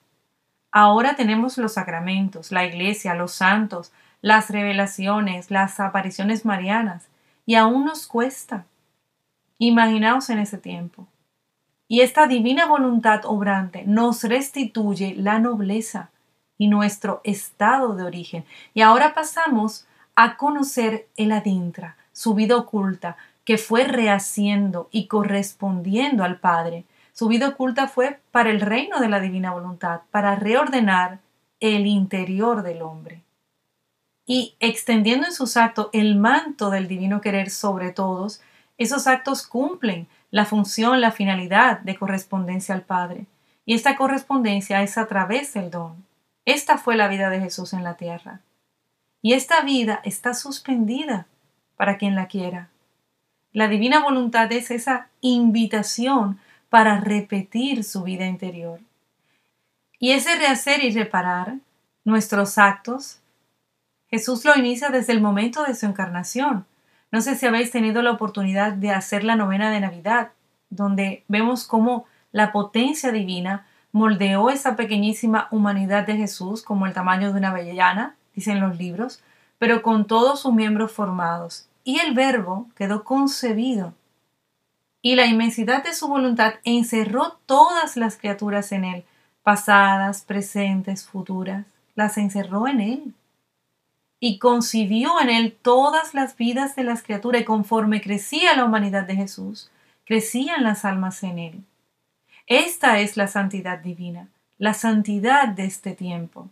Ahora 0.72 1.18
tenemos 1.18 1.58
los 1.58 1.74
sacramentos, 1.74 2.54
la 2.54 2.66
iglesia, 2.66 3.14
los 3.14 3.34
santos, 3.34 3.92
las 4.22 4.50
revelaciones, 4.50 5.52
las 5.52 5.82
apariciones 5.82 6.46
marianas, 6.46 7.10
y 7.46 7.56
aún 7.56 7.84
nos 7.84 8.08
cuesta. 8.08 8.64
Imaginaos 9.58 10.30
en 10.30 10.40
ese 10.40 10.58
tiempo. 10.58 11.08
Y 11.88 12.02
esta 12.02 12.28
divina 12.28 12.66
voluntad 12.66 13.22
obrante 13.26 13.84
nos 13.86 14.24
restituye 14.24 15.16
la 15.16 15.40
nobleza 15.40 16.10
y 16.58 16.68
nuestro 16.68 17.22
estado 17.24 17.96
de 17.96 18.04
origen. 18.04 18.46
Y 18.74 18.82
ahora 18.82 19.14
pasamos 19.14 19.86
a 20.16 20.38
conocer 20.38 21.08
el 21.16 21.32
adintra, 21.32 21.98
su 22.12 22.34
vida 22.34 22.58
oculta, 22.58 23.18
que 23.44 23.58
fue 23.58 23.84
rehaciendo 23.84 24.90
y 24.92 25.08
correspondiendo 25.08 26.24
al 26.24 26.40
Padre. 26.40 26.86
Su 27.14 27.28
vida 27.28 27.50
oculta 27.50 27.88
fue 27.88 28.20
para 28.32 28.50
el 28.50 28.60
reino 28.60 29.00
de 29.00 29.08
la 29.08 29.20
divina 29.20 29.52
voluntad, 29.52 30.02
para 30.12 30.36
reordenar 30.36 31.20
el 31.60 31.86
interior 31.86 32.64
del 32.64 32.82
hombre. 32.82 33.22
Y 34.26 34.56
extendiendo 34.60 35.28
en 35.28 35.34
sus 35.34 35.56
actos 35.56 35.90
el 35.94 36.16
manto 36.16 36.72
del 36.72 36.88
divino 36.88 37.22
querer 37.22 37.52
sobre 37.52 37.92
todos, 37.92 38.42
esos 38.78 39.08
actos 39.08 39.48
cumplen 39.48 40.08
la 40.32 40.46
función, 40.46 41.00
la 41.02 41.12
finalidad 41.12 41.80
de 41.80 41.96
correspondencia 41.96 42.76
al 42.76 42.82
Padre. 42.82 43.26
Y 43.66 43.74
esta 43.74 43.96
correspondencia 43.96 44.82
es 44.82 44.98
a 44.98 45.08
través 45.08 45.54
del 45.54 45.72
don. 45.72 46.06
Esta 46.46 46.78
fue 46.78 46.96
la 46.96 47.08
vida 47.08 47.30
de 47.30 47.40
Jesús 47.40 47.74
en 47.74 47.84
la 47.84 47.96
tierra. 47.96 48.42
Y 49.22 49.34
esta 49.34 49.62
vida 49.62 50.02
está 50.04 50.34
suspendida 50.34 51.26
para 51.78 51.98
quien 51.98 52.16
la 52.16 52.28
quiera. 52.28 52.70
La 53.54 53.68
divina 53.68 54.04
voluntad 54.04 54.52
es 54.52 54.70
esa 54.70 55.08
invitación 55.22 56.40
para 56.70 57.00
repetir 57.00 57.84
su 57.84 58.04
vida 58.04 58.26
interior. 58.26 58.82
Y 59.98 60.12
ese 60.12 60.36
rehacer 60.36 60.84
y 60.84 60.92
reparar 60.92 61.56
nuestros 62.04 62.58
actos, 62.58 63.20
Jesús 64.10 64.46
lo 64.46 64.56
inicia 64.56 64.90
desde 64.90 65.14
el 65.14 65.22
momento 65.22 65.64
de 65.64 65.74
su 65.74 65.86
encarnación, 65.86 66.66
no 67.12 67.22
sé 67.22 67.36
si 67.36 67.46
habéis 67.46 67.72
tenido 67.72 68.02
la 68.02 68.12
oportunidad 68.12 68.74
de 68.74 68.92
hacer 68.92 69.24
la 69.24 69.36
novena 69.36 69.72
de 69.72 69.80
Navidad, 69.80 70.32
donde 70.70 71.24
vemos 71.28 71.66
cómo 71.66 72.06
la 72.32 72.52
potencia 72.52 73.12
divina 73.12 73.66
moldeó 73.92 74.50
esa 74.50 74.76
pequeñísima 74.76 75.48
humanidad 75.52 76.06
de 76.06 76.18
Jesús 76.18 76.62
como 76.62 76.86
el 76.86 76.94
tamaño 76.94 77.32
de 77.32 77.40
una 77.40 77.52
avellana, 77.52 78.16
dicen 78.34 78.60
los 78.60 78.78
libros, 78.78 79.24
pero 79.58 79.82
con 79.82 80.06
todos 80.06 80.42
sus 80.42 80.54
miembros 80.54 80.92
formados. 80.92 81.70
Y 81.86 82.00
el 82.00 82.14
verbo 82.14 82.68
quedó 82.76 83.04
concebido. 83.04 83.94
Y 85.02 85.16
la 85.16 85.28
inmensidad 85.28 85.84
de 85.84 85.94
su 85.94 86.08
voluntad 86.08 86.56
encerró 86.64 87.38
todas 87.46 87.96
las 87.96 88.18
criaturas 88.18 88.72
en 88.72 88.84
él, 88.84 89.06
pasadas, 89.44 90.24
presentes, 90.24 91.06
futuras, 91.06 91.66
las 91.96 92.18
encerró 92.18 92.68
en 92.68 92.82
él 92.82 93.14
y 94.20 94.40
concibió 94.40 95.20
en 95.22 95.30
él 95.30 95.58
todas 95.62 96.14
las 96.14 96.36
vidas 96.36 96.76
de 96.76 96.84
las 96.84 97.04
criaturas 97.04 97.42
y 97.42 97.46
conforme 97.46 98.02
crecía 98.02 98.56
la 98.56 98.66
humanidad 98.66 99.04
de 99.04 99.16
Jesús, 99.16 99.70
crecían 100.06 100.64
las 100.64 100.86
almas 100.86 101.24
en 101.24 101.40
él. 101.40 101.64
Esta 102.48 103.00
es 103.00 103.18
la 103.18 103.28
santidad 103.28 103.80
divina, 103.80 104.30
la 104.58 104.74
santidad 104.74 105.48
de 105.48 105.66
este 105.66 105.94
tiempo. 105.94 106.50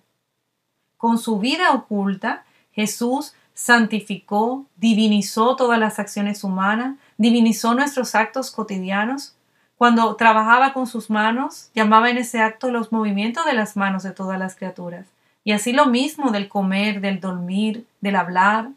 Con 0.98 1.18
su 1.18 1.40
vida 1.40 1.72
oculta, 1.74 2.46
Jesús 2.72 3.36
santificó, 3.54 4.66
divinizó 4.78 5.56
todas 5.56 5.80
las 5.80 6.00
acciones 6.00 6.44
humanas, 6.44 6.98
divinizó 7.18 7.76
nuestros 7.76 8.16
actos 8.16 8.52
cotidianos. 8.52 9.36
Cuando 9.78 10.16
trabajaba 10.16 10.74
con 10.74 10.88
sus 10.88 11.10
manos, 11.10 11.70
llamaba 11.76 12.10
en 12.10 12.18
ese 12.18 12.42
acto 12.42 12.72
los 12.72 12.92
movimientos 12.92 13.46
de 13.46 13.54
las 13.54 13.76
manos 13.76 14.04
de 14.04 14.12
todas 14.12 14.40
las 14.40 14.56
criaturas. 14.56 15.13
Y 15.44 15.52
así 15.52 15.74
lo 15.74 15.88
mismo 15.88 16.32
del 16.32 16.48
comer, 16.48 17.02
del 17.02 17.20
dormir, 17.20 17.86
del 18.00 18.16
hablar. 18.16 18.70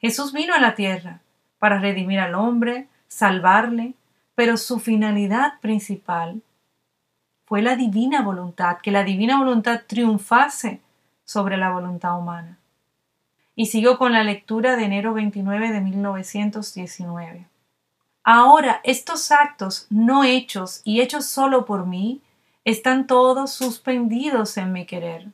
Jesús 0.00 0.32
vino 0.32 0.54
a 0.54 0.60
la 0.60 0.74
tierra 0.74 1.20
para 1.58 1.78
redimir 1.78 2.18
al 2.18 2.34
hombre, 2.34 2.88
salvarle, 3.06 3.94
pero 4.34 4.56
su 4.56 4.80
finalidad 4.80 5.60
principal 5.60 6.42
fue 7.44 7.62
la 7.62 7.76
divina 7.76 8.22
voluntad, 8.22 8.78
que 8.78 8.90
la 8.90 9.04
divina 9.04 9.38
voluntad 9.38 9.82
triunfase 9.86 10.80
sobre 11.24 11.56
la 11.56 11.70
voluntad 11.70 12.18
humana. 12.18 12.58
Y 13.54 13.66
sigo 13.66 13.98
con 13.98 14.12
la 14.12 14.24
lectura 14.24 14.76
de 14.76 14.84
enero 14.84 15.12
29 15.14 15.70
de 15.70 15.80
1919. 15.80 17.46
Ahora, 18.22 18.80
estos 18.84 19.30
actos 19.30 19.86
no 19.90 20.24
hechos 20.24 20.80
y 20.84 21.00
hechos 21.00 21.26
solo 21.26 21.64
por 21.66 21.86
mí, 21.86 22.20
están 22.64 23.06
todos 23.06 23.52
suspendidos 23.52 24.56
en 24.56 24.72
mi 24.72 24.86
querer 24.86 25.28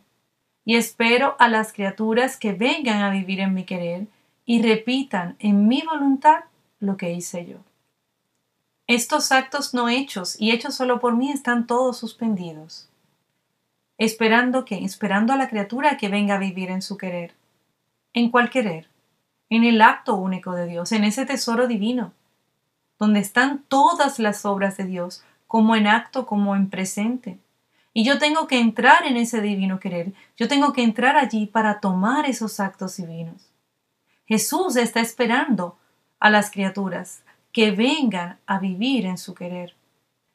y 0.67 0.75
espero 0.75 1.37
a 1.39 1.49
las 1.49 1.73
criaturas 1.73 2.37
que 2.37 2.53
vengan 2.53 3.01
a 3.01 3.11
vivir 3.11 3.39
en 3.39 3.55
mi 3.55 3.65
querer 3.65 4.09
y 4.45 4.61
repitan 4.61 5.37
en 5.39 5.69
mi 5.69 5.83
voluntad 5.83 6.41
lo 6.81 6.97
que 6.97 7.13
hice 7.13 7.47
yo. 7.47 7.59
Estos 8.89 9.31
actos 9.31 9.75
no 9.75 9.89
hechos 9.89 10.39
y 10.41 10.51
hechos 10.51 10.75
solo 10.75 10.99
por 10.99 11.17
mí 11.17 11.31
están 11.31 11.69
todos 11.69 11.99
suspendidos. 11.99 12.89
Esperando 13.97 14.65
que, 14.65 14.85
esperando 14.85 15.33
a 15.33 15.37
la 15.37 15.49
criatura 15.49 15.97
que 15.97 16.09
venga 16.09 16.35
a 16.35 16.39
vivir 16.39 16.71
en 16.71 16.83
su 16.83 16.97
querer. 16.97 17.35
¿En 18.13 18.31
cuál 18.31 18.51
querer? 18.51 18.89
En 19.49 19.63
el 19.63 19.81
acto 19.81 20.17
único 20.17 20.53
de 20.53 20.67
Dios, 20.67 20.91
en 20.91 21.05
ese 21.05 21.27
tesoro 21.27 21.69
divino, 21.69 22.13
donde 22.99 23.21
están 23.21 23.63
todas 23.69 24.19
las 24.19 24.45
obras 24.45 24.77
de 24.77 24.85
Dios, 24.85 25.23
como 25.47 25.77
en 25.77 25.87
acto 25.87 26.27
como 26.27 26.57
en 26.57 26.71
presente, 26.71 27.39
y 27.97 28.05
yo 28.05 28.19
tengo 28.19 28.47
que 28.47 28.61
entrar 28.61 29.07
en 29.07 29.17
ese 29.17 29.41
divino 29.41 29.81
querer. 29.81 30.13
Yo 30.37 30.49
tengo 30.49 30.75
que 30.75 30.83
entrar 30.83 31.17
allí 31.17 31.47
para 31.47 31.81
tomar 31.81 32.27
esos 32.27 32.61
actos 32.61 32.99
divinos. 32.99 33.51
Jesús 34.27 34.77
está 34.77 35.01
esperando 35.01 35.79
a 36.21 36.29
las 36.29 36.51
criaturas 36.51 37.23
que 37.53 37.71
vengan 37.71 38.39
a 38.45 38.59
vivir 38.59 39.07
en 39.07 39.17
su 39.17 39.35
querer. 39.35 39.75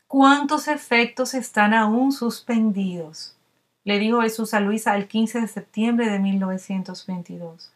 ¿Cuántos 0.07 0.67
efectos 0.67 1.35
están 1.35 1.75
aún 1.75 2.11
suspendidos? 2.11 3.35
Le 3.83 3.99
dijo 3.99 4.23
Jesús 4.23 4.55
a 4.55 4.59
Luisa 4.59 4.95
el 4.95 5.07
15 5.07 5.41
de 5.41 5.47
septiembre 5.47 6.09
de 6.09 6.17
1922. 6.17 7.71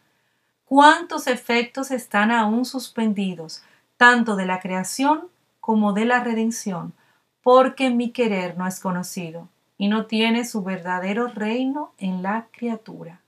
¿Cuántos 0.64 1.28
efectos 1.28 1.92
están 1.92 2.32
aún 2.32 2.64
suspendidos, 2.64 3.62
tanto 3.96 4.34
de 4.34 4.46
la 4.46 4.58
creación 4.58 5.28
como 5.60 5.92
de 5.92 6.06
la 6.06 6.24
redención? 6.24 6.92
Porque 7.40 7.90
mi 7.90 8.10
querer 8.10 8.58
no 8.58 8.66
es 8.66 8.80
conocido 8.80 9.48
y 9.78 9.88
no 9.88 10.06
tiene 10.06 10.44
su 10.44 10.62
verdadero 10.62 11.28
reino 11.28 11.92
en 11.98 12.22
la 12.22 12.48
criatura. 12.50 13.20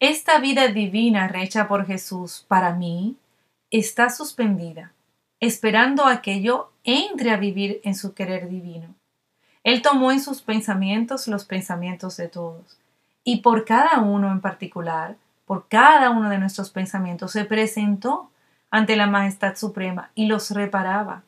Esta 0.00 0.38
vida 0.38 0.68
divina 0.68 1.28
recha 1.28 1.68
por 1.68 1.86
Jesús 1.86 2.44
para 2.48 2.74
mí 2.74 3.16
está 3.70 4.10
suspendida, 4.10 4.92
esperando 5.40 6.06
a 6.06 6.22
que 6.22 6.42
yo 6.42 6.72
entre 6.84 7.30
a 7.30 7.36
vivir 7.36 7.80
en 7.84 7.94
su 7.94 8.14
querer 8.14 8.48
divino. 8.48 8.94
Él 9.64 9.80
tomó 9.80 10.10
en 10.10 10.20
sus 10.20 10.42
pensamientos 10.42 11.28
los 11.28 11.44
pensamientos 11.44 12.16
de 12.16 12.28
todos. 12.28 12.78
Y 13.24 13.38
por 13.42 13.64
cada 13.64 14.00
uno 14.00 14.32
en 14.32 14.40
particular, 14.40 15.16
por 15.46 15.68
cada 15.68 16.10
uno 16.10 16.28
de 16.30 16.38
nuestros 16.38 16.70
pensamientos, 16.70 17.32
se 17.32 17.44
presentó 17.44 18.30
ante 18.70 18.96
la 18.96 19.06
Majestad 19.06 19.54
Suprema 19.54 20.10
y 20.14 20.26
los 20.26 20.50
reparaba. 20.50 21.22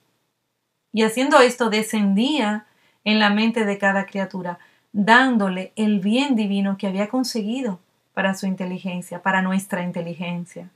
Y 0.93 1.03
haciendo 1.03 1.41
esto 1.41 1.71
descendía 1.71 2.67
en 3.05 3.19
la 3.19 3.31
mente 3.31 3.65
de 3.65 3.79
cada 3.79 4.07
criatura, 4.07 4.59
dándole 4.93 5.73
el 5.77 6.01
bien 6.01 6.35
divino 6.37 6.77
que 6.77 6.87
había 6.87 7.09
conseguido 7.09 7.81
para 8.15 8.35
su 8.35 8.47
inteligencia, 8.47 9.23
para 9.23 9.43
nuestra 9.43 9.83
inteligencia. 9.83 10.71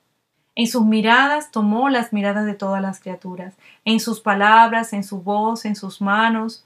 En 0.55 0.67
sus 0.67 0.85
miradas 0.85 1.53
tomó 1.53 1.89
las 1.89 2.13
miradas 2.13 2.45
de 2.45 2.55
todas 2.55 2.83
las 2.83 3.01
criaturas, 3.01 3.55
en 3.85 4.01
sus 4.01 4.21
palabras, 4.21 4.93
en 4.93 5.05
su 5.05 5.23
voz, 5.23 5.65
en 5.65 5.77
sus 5.77 6.01
manos, 6.01 6.65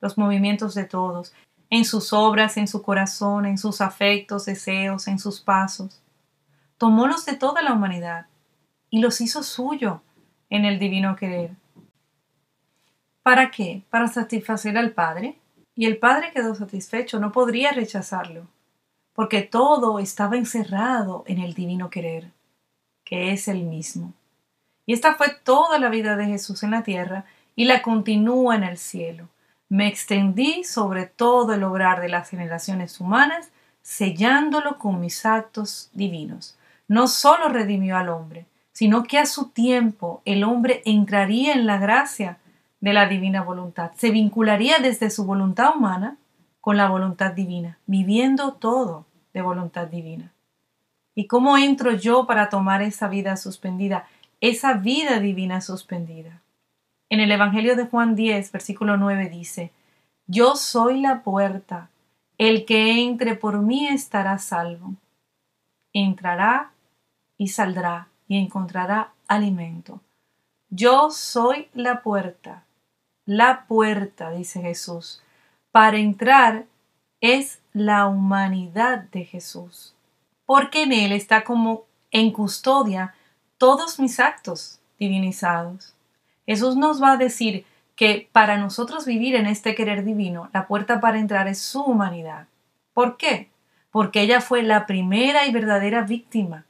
los 0.00 0.16
movimientos 0.16 0.74
de 0.74 0.84
todos, 0.84 1.32
en 1.68 1.84
sus 1.84 2.12
obras, 2.12 2.56
en 2.56 2.68
su 2.68 2.82
corazón, 2.82 3.46
en 3.46 3.58
sus 3.58 3.80
afectos, 3.80 4.44
deseos, 4.44 5.08
en 5.08 5.18
sus 5.18 5.40
pasos. 5.40 6.00
Tomó 6.78 7.06
los 7.06 7.24
de 7.24 7.34
toda 7.34 7.62
la 7.62 7.72
humanidad 7.72 8.26
y 8.90 9.00
los 9.00 9.20
hizo 9.20 9.42
suyo 9.42 10.02
en 10.50 10.64
el 10.64 10.78
divino 10.78 11.16
querer. 11.16 11.50
¿Para 13.22 13.50
qué? 13.50 13.82
Para 13.90 14.08
satisfacer 14.08 14.76
al 14.76 14.92
Padre. 14.92 15.36
Y 15.74 15.86
el 15.86 15.98
Padre 15.98 16.32
quedó 16.34 16.54
satisfecho, 16.54 17.18
no 17.18 17.32
podría 17.32 17.72
rechazarlo, 17.72 18.46
porque 19.14 19.42
todo 19.42 19.98
estaba 20.00 20.36
encerrado 20.36 21.24
en 21.26 21.38
el 21.38 21.54
divino 21.54 21.88
querer, 21.88 22.30
que 23.04 23.32
es 23.32 23.48
el 23.48 23.62
mismo. 23.62 24.12
Y 24.84 24.92
esta 24.92 25.14
fue 25.14 25.28
toda 25.42 25.78
la 25.78 25.88
vida 25.88 26.16
de 26.16 26.26
Jesús 26.26 26.62
en 26.62 26.72
la 26.72 26.82
tierra 26.82 27.24
y 27.56 27.64
la 27.64 27.80
continúa 27.80 28.56
en 28.56 28.64
el 28.64 28.76
cielo. 28.76 29.28
Me 29.68 29.86
extendí 29.88 30.64
sobre 30.64 31.06
todo 31.06 31.54
el 31.54 31.62
obrar 31.62 32.02
de 32.02 32.10
las 32.10 32.28
generaciones 32.28 33.00
humanas, 33.00 33.50
sellándolo 33.80 34.78
con 34.78 35.00
mis 35.00 35.24
actos 35.24 35.90
divinos. 35.94 36.58
No 36.88 37.08
solo 37.08 37.48
redimió 37.48 37.96
al 37.96 38.10
hombre, 38.10 38.44
sino 38.72 39.04
que 39.04 39.18
a 39.18 39.26
su 39.26 39.48
tiempo 39.48 40.20
el 40.26 40.44
hombre 40.44 40.82
entraría 40.84 41.54
en 41.54 41.66
la 41.66 41.78
gracia 41.78 42.38
de 42.82 42.92
la 42.92 43.06
divina 43.06 43.42
voluntad, 43.42 43.92
se 43.96 44.10
vincularía 44.10 44.80
desde 44.80 45.08
su 45.08 45.24
voluntad 45.24 45.76
humana 45.76 46.18
con 46.60 46.76
la 46.76 46.88
voluntad 46.88 47.32
divina, 47.32 47.78
viviendo 47.86 48.54
todo 48.54 49.06
de 49.32 49.40
voluntad 49.40 49.86
divina. 49.86 50.32
¿Y 51.14 51.28
cómo 51.28 51.56
entro 51.56 51.92
yo 51.92 52.26
para 52.26 52.48
tomar 52.48 52.82
esa 52.82 53.06
vida 53.06 53.36
suspendida, 53.36 54.06
esa 54.40 54.74
vida 54.74 55.20
divina 55.20 55.60
suspendida? 55.60 56.42
En 57.08 57.20
el 57.20 57.30
Evangelio 57.30 57.76
de 57.76 57.86
Juan 57.86 58.16
10, 58.16 58.50
versículo 58.50 58.96
9 58.96 59.28
dice, 59.28 59.70
Yo 60.26 60.56
soy 60.56 61.00
la 61.00 61.22
puerta, 61.22 61.88
el 62.36 62.64
que 62.64 63.00
entre 63.04 63.36
por 63.36 63.60
mí 63.60 63.86
estará 63.86 64.38
salvo. 64.38 64.94
Entrará 65.92 66.72
y 67.38 67.48
saldrá 67.48 68.08
y 68.26 68.38
encontrará 68.38 69.12
alimento. 69.28 70.00
Yo 70.68 71.10
soy 71.10 71.68
la 71.74 72.02
puerta, 72.02 72.64
la 73.24 73.66
puerta, 73.66 74.30
dice 74.30 74.60
Jesús. 74.60 75.22
Para 75.70 75.98
entrar 75.98 76.66
es 77.20 77.60
la 77.72 78.06
humanidad 78.06 79.04
de 79.10 79.24
Jesús, 79.24 79.94
porque 80.44 80.82
en 80.82 80.92
Él 80.92 81.12
está 81.12 81.44
como 81.44 81.84
en 82.10 82.32
custodia 82.32 83.14
todos 83.58 83.98
mis 84.00 84.20
actos 84.20 84.80
divinizados. 84.98 85.94
Jesús 86.46 86.76
nos 86.76 87.02
va 87.02 87.12
a 87.12 87.16
decir 87.16 87.64
que 87.94 88.28
para 88.32 88.58
nosotros 88.58 89.06
vivir 89.06 89.36
en 89.36 89.46
este 89.46 89.74
querer 89.74 90.04
divino, 90.04 90.50
la 90.52 90.66
puerta 90.66 91.00
para 91.00 91.18
entrar 91.18 91.46
es 91.46 91.60
su 91.60 91.82
humanidad. 91.82 92.48
¿Por 92.92 93.16
qué? 93.16 93.50
Porque 93.90 94.22
ella 94.22 94.40
fue 94.40 94.62
la 94.62 94.86
primera 94.86 95.46
y 95.46 95.52
verdadera 95.52 96.02
víctima, 96.02 96.64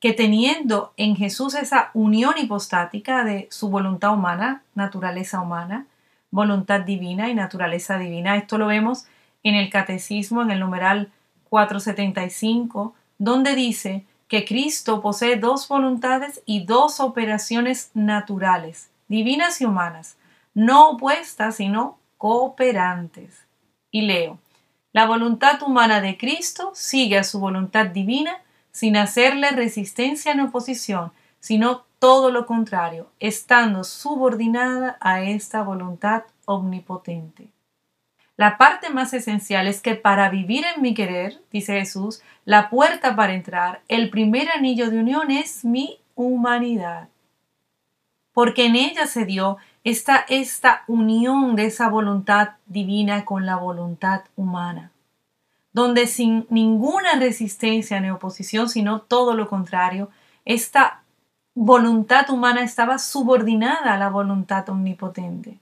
que 0.00 0.14
teniendo 0.14 0.94
en 0.96 1.16
Jesús 1.16 1.54
esa 1.54 1.90
unión 1.92 2.34
hipostática 2.38 3.22
de 3.24 3.48
su 3.50 3.68
voluntad 3.68 4.14
humana, 4.14 4.62
naturaleza 4.74 5.40
humana, 5.40 5.86
voluntad 6.30 6.80
divina 6.80 7.28
y 7.28 7.34
naturaleza 7.34 7.98
divina, 7.98 8.36
esto 8.36 8.58
lo 8.58 8.66
vemos 8.66 9.06
en 9.42 9.54
el 9.54 9.70
Catecismo, 9.70 10.42
en 10.42 10.50
el 10.50 10.60
numeral 10.60 11.10
475, 11.48 12.94
donde 13.18 13.54
dice 13.54 14.04
que 14.28 14.44
Cristo 14.44 15.00
posee 15.00 15.36
dos 15.36 15.66
voluntades 15.66 16.42
y 16.46 16.64
dos 16.64 17.00
operaciones 17.00 17.90
naturales, 17.94 18.90
divinas 19.08 19.60
y 19.60 19.64
humanas, 19.64 20.16
no 20.54 20.90
opuestas, 20.90 21.56
sino 21.56 21.98
cooperantes. 22.16 23.46
Y 23.90 24.02
leo, 24.02 24.38
la 24.92 25.06
voluntad 25.06 25.62
humana 25.62 26.00
de 26.00 26.16
Cristo 26.16 26.70
sigue 26.74 27.18
a 27.18 27.24
su 27.24 27.40
voluntad 27.40 27.86
divina 27.86 28.38
sin 28.70 28.96
hacerle 28.96 29.50
resistencia 29.50 30.34
ni 30.34 30.42
oposición, 30.42 31.12
sino 31.40 31.84
todo 32.00 32.32
lo 32.32 32.46
contrario, 32.46 33.12
estando 33.20 33.84
subordinada 33.84 34.98
a 35.00 35.22
esta 35.22 35.62
voluntad 35.62 36.24
omnipotente. 36.46 37.46
La 38.36 38.58
parte 38.58 38.90
más 38.90 39.12
esencial 39.12 39.68
es 39.68 39.80
que 39.80 39.94
para 39.94 40.28
vivir 40.28 40.64
en 40.74 40.82
mi 40.82 40.94
querer, 40.94 41.40
dice 41.52 41.78
Jesús, 41.78 42.22
la 42.44 42.68
puerta 42.70 43.14
para 43.14 43.34
entrar, 43.34 43.82
el 43.86 44.10
primer 44.10 44.48
anillo 44.50 44.90
de 44.90 44.98
unión 44.98 45.30
es 45.30 45.64
mi 45.64 46.00
humanidad 46.16 47.08
porque 48.32 48.66
en 48.66 48.76
ella 48.76 49.06
se 49.06 49.24
dio 49.24 49.58
esta, 49.84 50.24
esta 50.28 50.84
unión 50.86 51.56
de 51.56 51.66
esa 51.66 51.88
voluntad 51.88 52.50
divina 52.66 53.24
con 53.24 53.46
la 53.46 53.56
voluntad 53.56 54.22
humana, 54.36 54.92
donde 55.72 56.06
sin 56.06 56.46
ninguna 56.48 57.16
resistencia 57.16 58.00
ni 58.00 58.10
oposición, 58.10 58.68
sino 58.68 59.02
todo 59.02 59.34
lo 59.34 59.48
contrario, 59.48 60.10
esta 60.44 60.99
voluntad 61.62 62.30
humana 62.30 62.62
estaba 62.62 62.98
subordinada 62.98 63.92
a 63.92 63.98
la 63.98 64.08
voluntad 64.08 64.66
omnipotente. 64.70 65.58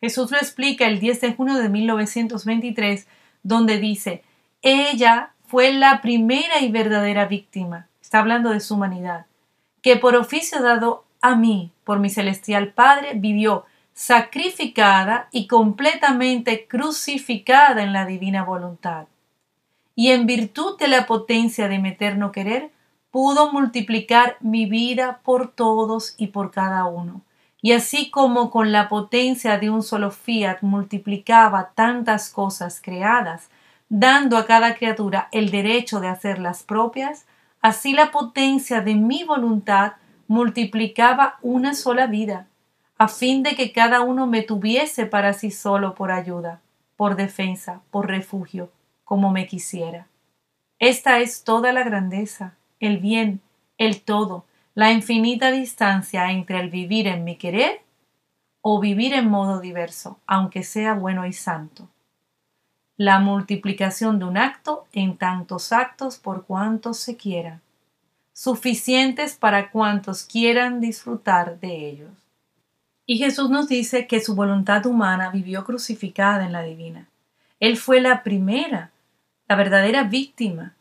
Jesús 0.00 0.32
lo 0.32 0.38
explica 0.38 0.86
el 0.86 0.98
10 0.98 1.20
de 1.20 1.34
junio 1.34 1.54
de 1.54 1.68
1923, 1.68 3.06
donde 3.44 3.78
dice, 3.78 4.24
ella 4.60 5.34
fue 5.46 5.72
la 5.72 6.02
primera 6.02 6.58
y 6.62 6.72
verdadera 6.72 7.26
víctima, 7.26 7.86
está 8.02 8.18
hablando 8.18 8.50
de 8.50 8.58
su 8.58 8.74
humanidad, 8.74 9.26
que 9.82 9.94
por 9.94 10.16
oficio 10.16 10.60
dado 10.60 11.04
a 11.20 11.36
mí 11.36 11.70
por 11.84 12.00
mi 12.00 12.10
celestial 12.10 12.72
Padre, 12.72 13.12
vivió 13.14 13.66
sacrificada 13.94 15.28
y 15.30 15.46
completamente 15.46 16.66
crucificada 16.66 17.84
en 17.84 17.92
la 17.92 18.04
divina 18.04 18.42
voluntad. 18.42 19.06
Y 19.94 20.10
en 20.10 20.26
virtud 20.26 20.76
de 20.76 20.88
la 20.88 21.06
potencia 21.06 21.68
de 21.68 21.78
mi 21.78 21.90
eterno 21.90 22.32
querer, 22.32 22.72
pudo 23.16 23.50
multiplicar 23.50 24.36
mi 24.40 24.66
vida 24.66 25.20
por 25.24 25.50
todos 25.50 26.14
y 26.18 26.26
por 26.26 26.50
cada 26.50 26.84
uno. 26.84 27.22
Y 27.62 27.72
así 27.72 28.10
como 28.10 28.50
con 28.50 28.72
la 28.72 28.90
potencia 28.90 29.56
de 29.56 29.70
un 29.70 29.82
solo 29.82 30.10
fiat 30.10 30.60
multiplicaba 30.60 31.70
tantas 31.74 32.28
cosas 32.28 32.78
creadas, 32.78 33.48
dando 33.88 34.36
a 34.36 34.44
cada 34.44 34.74
criatura 34.74 35.28
el 35.32 35.50
derecho 35.50 35.98
de 36.00 36.08
hacerlas 36.08 36.62
propias, 36.62 37.24
así 37.62 37.94
la 37.94 38.10
potencia 38.10 38.82
de 38.82 38.94
mi 38.96 39.24
voluntad 39.24 39.92
multiplicaba 40.28 41.38
una 41.40 41.72
sola 41.72 42.06
vida, 42.08 42.48
a 42.98 43.08
fin 43.08 43.42
de 43.42 43.56
que 43.56 43.72
cada 43.72 44.02
uno 44.02 44.26
me 44.26 44.42
tuviese 44.42 45.06
para 45.06 45.32
sí 45.32 45.50
solo 45.50 45.94
por 45.94 46.12
ayuda, 46.12 46.60
por 46.96 47.16
defensa, 47.16 47.80
por 47.90 48.08
refugio, 48.08 48.70
como 49.04 49.32
me 49.32 49.46
quisiera. 49.46 50.06
Esta 50.78 51.20
es 51.20 51.44
toda 51.44 51.72
la 51.72 51.82
grandeza, 51.82 52.52
el 52.80 52.98
bien, 52.98 53.40
el 53.78 54.00
todo, 54.02 54.44
la 54.74 54.92
infinita 54.92 55.50
distancia 55.50 56.30
entre 56.30 56.60
el 56.60 56.70
vivir 56.70 57.06
en 57.06 57.24
mi 57.24 57.36
querer 57.36 57.80
o 58.60 58.80
vivir 58.80 59.14
en 59.14 59.28
modo 59.28 59.60
diverso, 59.60 60.18
aunque 60.26 60.62
sea 60.62 60.94
bueno 60.94 61.26
y 61.26 61.32
santo. 61.32 61.88
La 62.96 63.18
multiplicación 63.20 64.18
de 64.18 64.24
un 64.24 64.36
acto 64.36 64.86
en 64.92 65.16
tantos 65.16 65.72
actos 65.72 66.18
por 66.18 66.46
cuantos 66.46 66.98
se 66.98 67.16
quiera 67.16 67.60
suficientes 68.36 69.34
para 69.34 69.70
cuantos 69.70 70.22
quieran 70.22 70.78
disfrutar 70.78 71.58
de 71.58 71.88
ellos. 71.88 72.10
Y 73.06 73.16
Jesús 73.16 73.48
nos 73.48 73.66
dice 73.66 74.06
que 74.06 74.20
su 74.20 74.34
voluntad 74.34 74.84
humana 74.84 75.30
vivió 75.30 75.64
crucificada 75.64 76.44
en 76.44 76.52
la 76.52 76.60
divina. 76.60 77.08
Él 77.60 77.78
fue 77.78 78.02
la 78.02 78.22
primera, 78.22 78.90
la 79.48 79.56
verdadera 79.56 80.04
víctima. 80.04 80.74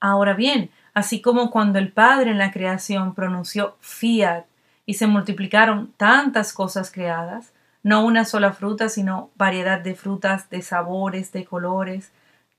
Ahora 0.00 0.34
bien, 0.34 0.70
así 0.94 1.20
como 1.20 1.50
cuando 1.50 1.78
el 1.78 1.92
Padre 1.92 2.30
en 2.30 2.38
la 2.38 2.52
creación 2.52 3.14
pronunció 3.14 3.76
fiat 3.80 4.44
y 4.86 4.94
se 4.94 5.06
multiplicaron 5.06 5.92
tantas 5.96 6.52
cosas 6.52 6.90
creadas, 6.90 7.52
no 7.82 8.04
una 8.04 8.24
sola 8.24 8.52
fruta, 8.52 8.88
sino 8.88 9.30
variedad 9.36 9.80
de 9.80 9.94
frutas, 9.94 10.50
de 10.50 10.62
sabores, 10.62 11.32
de 11.32 11.44
colores, 11.44 12.12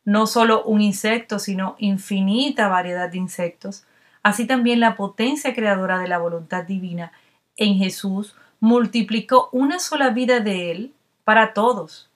no 0.04 0.26
solo 0.28 0.64
un 0.64 0.82
insecto, 0.82 1.40
sino 1.40 1.76
infinita 1.78 2.68
variedad 2.68 3.10
de 3.10 3.18
insectos, 3.18 3.86
así 4.24 4.46
también 4.46 4.80
la 4.80 4.96
potencia 4.96 5.54
creadora 5.54 6.00
de 6.00 6.08
la 6.08 6.18
voluntad 6.18 6.64
divina 6.64 7.12
en 7.58 7.78
Jesús 7.78 8.36
multiplicó 8.60 9.50
una 9.52 9.80
sola 9.80 10.10
vida 10.10 10.40
de 10.40 10.72
Él 10.72 10.94
para 11.24 11.54
todos. 11.54 12.10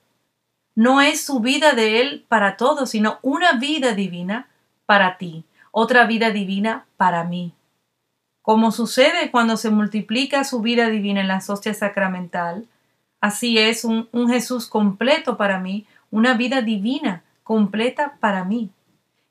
No 0.74 1.00
es 1.00 1.24
su 1.24 1.40
vida 1.40 1.72
de 1.72 2.00
Él 2.00 2.24
para 2.28 2.56
todos, 2.56 2.90
sino 2.90 3.18
una 3.22 3.52
vida 3.52 3.92
divina 3.92 4.48
para 4.86 5.18
ti, 5.18 5.44
otra 5.78 6.06
vida 6.06 6.30
divina 6.30 6.86
para 6.96 7.22
mí. 7.24 7.52
Como 8.40 8.72
sucede 8.72 9.30
cuando 9.30 9.58
se 9.58 9.68
multiplica 9.68 10.42
su 10.44 10.62
vida 10.62 10.88
divina 10.88 11.20
en 11.20 11.28
la 11.28 11.42
hostia 11.46 11.74
sacramental, 11.74 12.64
así 13.20 13.58
es 13.58 13.84
un, 13.84 14.08
un 14.10 14.30
Jesús 14.30 14.68
completo 14.68 15.36
para 15.36 15.60
mí, 15.60 15.84
una 16.10 16.32
vida 16.32 16.62
divina 16.62 17.24
completa 17.42 18.16
para 18.20 18.42
mí. 18.42 18.70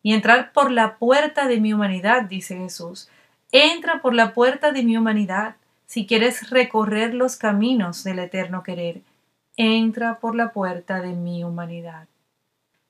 Y 0.04 0.14
entrar 0.14 0.52
por 0.54 0.70
la 0.70 0.98
puerta 0.98 1.48
de 1.48 1.60
mi 1.60 1.74
humanidad, 1.74 2.26
dice 2.26 2.56
Jesús. 2.58 3.10
Entra 3.52 4.04
por 4.04 4.14
la 4.14 4.36
puerta 4.36 4.72
de 4.72 4.84
mi 4.84 4.98
humanidad 4.98 5.56
si 5.88 6.06
quieres 6.06 6.52
recorrer 6.52 7.16
los 7.16 7.38
caminos 7.38 8.04
del 8.04 8.20
eterno 8.20 8.62
querer. 8.62 9.02
Entra 9.58 10.20
por 10.20 10.36
la 10.36 10.52
puerta 10.54 11.02
de 11.02 11.14
mi 11.14 11.44
humanidad. 11.44 12.06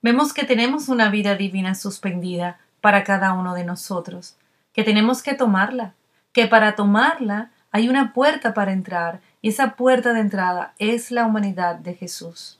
Vemos 0.01 0.33
que 0.33 0.43
tenemos 0.43 0.89
una 0.89 1.09
vida 1.09 1.35
divina 1.35 1.73
suspendida 1.73 2.59
para 2.85 3.03
cada 3.03 3.33
uno 3.33 3.55
de 3.55 3.63
nosotros, 3.63 4.35
que 4.71 4.83
tenemos 4.83 5.23
que 5.23 5.33
tomarla, 5.33 5.95
que 6.33 6.45
para 6.45 6.75
tomarla 6.75 7.49
hay 7.71 7.89
una 7.89 8.13
puerta 8.13 8.53
para 8.53 8.73
entrar 8.73 9.21
y 9.41 9.49
esa 9.49 9.75
puerta 9.75 10.13
de 10.13 10.19
entrada 10.19 10.75
es 10.77 11.09
la 11.09 11.25
humanidad 11.25 11.77
de 11.77 11.95
Jesús. 11.95 12.59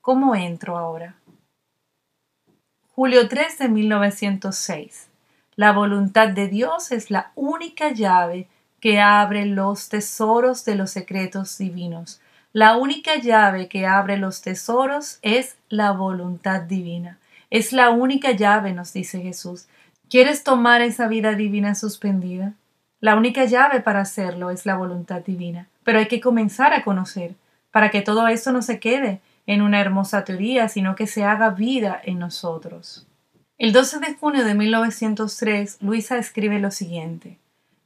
¿Cómo 0.00 0.34
entro 0.34 0.76
ahora? 0.76 1.14
Julio 2.88 3.28
3 3.28 3.58
de 3.58 3.68
1906. 3.68 5.06
La 5.54 5.70
voluntad 5.70 6.30
de 6.30 6.48
Dios 6.48 6.90
es 6.90 7.12
la 7.12 7.30
única 7.36 7.92
llave 7.92 8.48
que 8.80 8.98
abre 8.98 9.46
los 9.46 9.88
tesoros 9.88 10.64
de 10.64 10.74
los 10.74 10.90
secretos 10.90 11.56
divinos. 11.56 12.20
La 12.52 12.76
única 12.76 13.14
llave 13.14 13.68
que 13.68 13.86
abre 13.86 14.16
los 14.16 14.42
tesoros 14.42 15.20
es 15.22 15.56
la 15.68 15.92
voluntad 15.92 16.62
divina. 16.62 17.20
Es 17.52 17.74
la 17.74 17.90
única 17.90 18.30
llave, 18.30 18.72
nos 18.72 18.94
dice 18.94 19.20
Jesús. 19.20 19.66
¿Quieres 20.08 20.42
tomar 20.42 20.80
esa 20.80 21.06
vida 21.06 21.34
divina 21.34 21.74
suspendida? 21.74 22.54
La 22.98 23.14
única 23.14 23.44
llave 23.44 23.82
para 23.82 24.00
hacerlo 24.00 24.48
es 24.48 24.64
la 24.64 24.74
voluntad 24.74 25.20
divina. 25.20 25.68
Pero 25.84 25.98
hay 25.98 26.08
que 26.08 26.22
comenzar 26.22 26.72
a 26.72 26.82
conocer 26.82 27.34
para 27.70 27.90
que 27.90 28.00
todo 28.00 28.26
esto 28.26 28.52
no 28.52 28.62
se 28.62 28.80
quede 28.80 29.20
en 29.46 29.60
una 29.60 29.82
hermosa 29.82 30.24
teoría, 30.24 30.70
sino 30.70 30.96
que 30.96 31.06
se 31.06 31.24
haga 31.24 31.50
vida 31.50 32.00
en 32.02 32.20
nosotros. 32.20 33.06
El 33.58 33.74
12 33.74 33.98
de 33.98 34.14
junio 34.14 34.46
de 34.46 34.54
1903, 34.54 35.76
Luisa 35.82 36.16
escribe 36.16 36.58
lo 36.58 36.70
siguiente. 36.70 37.36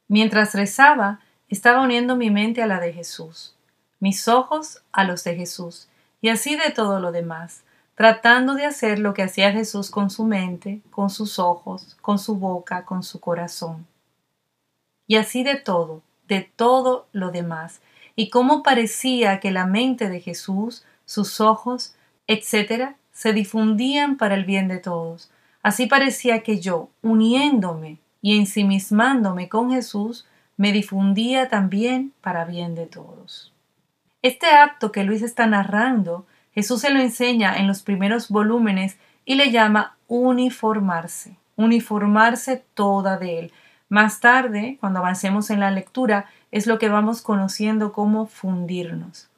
Mientras 0.06 0.54
rezaba, 0.54 1.18
estaba 1.48 1.82
uniendo 1.82 2.14
mi 2.14 2.30
mente 2.30 2.62
a 2.62 2.68
la 2.68 2.78
de 2.78 2.92
Jesús, 2.92 3.56
mis 3.98 4.28
ojos 4.28 4.84
a 4.92 5.02
los 5.02 5.24
de 5.24 5.34
Jesús, 5.34 5.88
y 6.20 6.28
así 6.28 6.54
de 6.54 6.70
todo 6.70 7.00
lo 7.00 7.10
demás, 7.10 7.64
tratando 7.96 8.54
de 8.54 8.66
hacer 8.66 9.00
lo 9.00 9.14
que 9.14 9.24
hacía 9.24 9.50
Jesús 9.50 9.90
con 9.90 10.10
su 10.10 10.24
mente, 10.24 10.80
con 10.90 11.10
sus 11.10 11.40
ojos, 11.40 11.96
con 12.00 12.20
su 12.20 12.36
boca, 12.36 12.84
con 12.84 13.02
su 13.02 13.18
corazón. 13.18 13.86
Y 15.08 15.16
así 15.16 15.42
de 15.42 15.56
todo, 15.56 16.02
de 16.28 16.48
todo 16.54 17.08
lo 17.12 17.32
demás, 17.32 17.80
y 18.14 18.30
cómo 18.30 18.62
parecía 18.62 19.40
que 19.40 19.50
la 19.50 19.66
mente 19.66 20.08
de 20.08 20.20
Jesús 20.20 20.84
sus 21.06 21.40
ojos, 21.40 21.94
etc., 22.26 22.96
se 23.12 23.32
difundían 23.32 24.18
para 24.18 24.34
el 24.34 24.44
bien 24.44 24.68
de 24.68 24.78
todos. 24.78 25.30
Así 25.62 25.86
parecía 25.86 26.42
que 26.42 26.60
yo, 26.60 26.90
uniéndome 27.00 27.98
y 28.20 28.36
ensimismándome 28.36 29.48
con 29.48 29.70
Jesús, 29.70 30.26
me 30.58 30.72
difundía 30.72 31.48
también 31.48 32.12
para 32.20 32.44
bien 32.44 32.74
de 32.74 32.86
todos. 32.86 33.52
Este 34.20 34.48
acto 34.48 34.92
que 34.92 35.04
Luis 35.04 35.22
está 35.22 35.46
narrando, 35.46 36.26
Jesús 36.56 36.80
se 36.80 36.90
lo 36.90 37.00
enseña 37.00 37.58
en 37.58 37.66
los 37.66 37.82
primeros 37.82 38.30
volúmenes 38.30 38.96
y 39.26 39.34
le 39.34 39.50
llama 39.50 39.98
uniformarse, 40.08 41.36
uniformarse 41.54 42.64
toda 42.72 43.18
de 43.18 43.38
él. 43.38 43.52
Más 43.90 44.20
tarde, 44.20 44.78
cuando 44.80 45.00
avancemos 45.00 45.50
en 45.50 45.60
la 45.60 45.70
lectura, 45.70 46.30
es 46.50 46.66
lo 46.66 46.78
que 46.78 46.88
vamos 46.88 47.20
conociendo 47.20 47.92
como 47.92 48.24
fundirnos. 48.24 49.28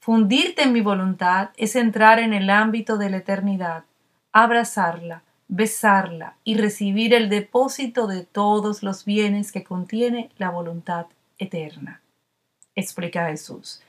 Fundirte 0.00 0.64
en 0.64 0.72
mi 0.72 0.80
voluntad 0.80 1.50
es 1.56 1.76
entrar 1.76 2.18
en 2.18 2.34
el 2.34 2.50
ámbito 2.50 2.98
de 2.98 3.10
la 3.10 3.18
eternidad, 3.18 3.84
abrazarla, 4.32 5.22
besarla 5.46 6.34
y 6.42 6.56
recibir 6.56 7.14
el 7.14 7.28
depósito 7.28 8.08
de 8.08 8.24
todos 8.24 8.82
los 8.82 9.04
bienes 9.04 9.52
que 9.52 9.62
contiene 9.62 10.30
la 10.38 10.50
voluntad 10.50 11.06
eterna. 11.38 12.02
Explica 12.74 13.28
Jesús. 13.28 13.80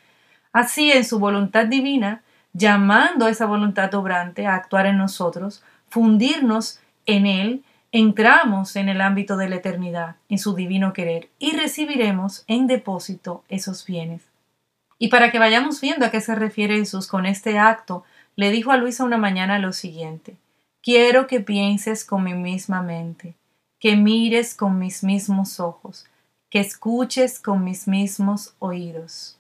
Así 0.53 0.91
en 0.91 1.03
su 1.03 1.19
voluntad 1.19 1.65
divina, 1.65 2.21
llamando 2.53 3.25
a 3.25 3.29
esa 3.29 3.45
voluntad 3.45 3.93
obrante 3.95 4.45
a 4.45 4.55
actuar 4.55 4.85
en 4.85 4.97
nosotros, 4.97 5.63
fundirnos 5.89 6.79
en 7.05 7.25
Él, 7.25 7.63
entramos 7.91 8.75
en 8.75 8.89
el 8.89 9.01
ámbito 9.01 9.37
de 9.37 9.49
la 9.49 9.55
eternidad, 9.57 10.15
en 10.29 10.37
su 10.37 10.55
divino 10.55 10.93
querer, 10.93 11.29
y 11.39 11.55
recibiremos 11.55 12.43
en 12.47 12.67
depósito 12.67 13.43
esos 13.49 13.85
bienes 13.85 14.29
y 14.99 15.07
para 15.07 15.31
que 15.31 15.39
vayamos 15.39 15.79
viendo 15.79 16.05
a 16.05 16.11
qué 16.11 16.19
se 16.19 16.35
refiere 16.35 16.77
Jesús 16.77 17.07
con 17.07 17.25
este 17.25 17.57
acto, 17.57 18.03
le 18.35 18.51
dijo 18.51 18.71
a 18.71 18.77
Luisa 18.77 19.05
una 19.05 19.17
mañana 19.17 19.57
lo 19.57 19.71
siguiente, 19.71 20.35
quiero 20.83 21.25
que 21.25 21.39
pienses 21.39 22.03
con 22.03 22.25
mi 22.25 22.33
misma 22.33 22.81
mente, 22.81 23.35
que 23.79 23.95
mires 23.95 24.53
con 24.53 24.77
mis 24.77 25.03
mismos 25.03 25.61
ojos, 25.61 26.05
que 26.49 26.59
escuches 26.59 27.39
con 27.39 27.63
mis 27.63 27.87
mismos 27.87 28.53
oídos. 28.59 29.38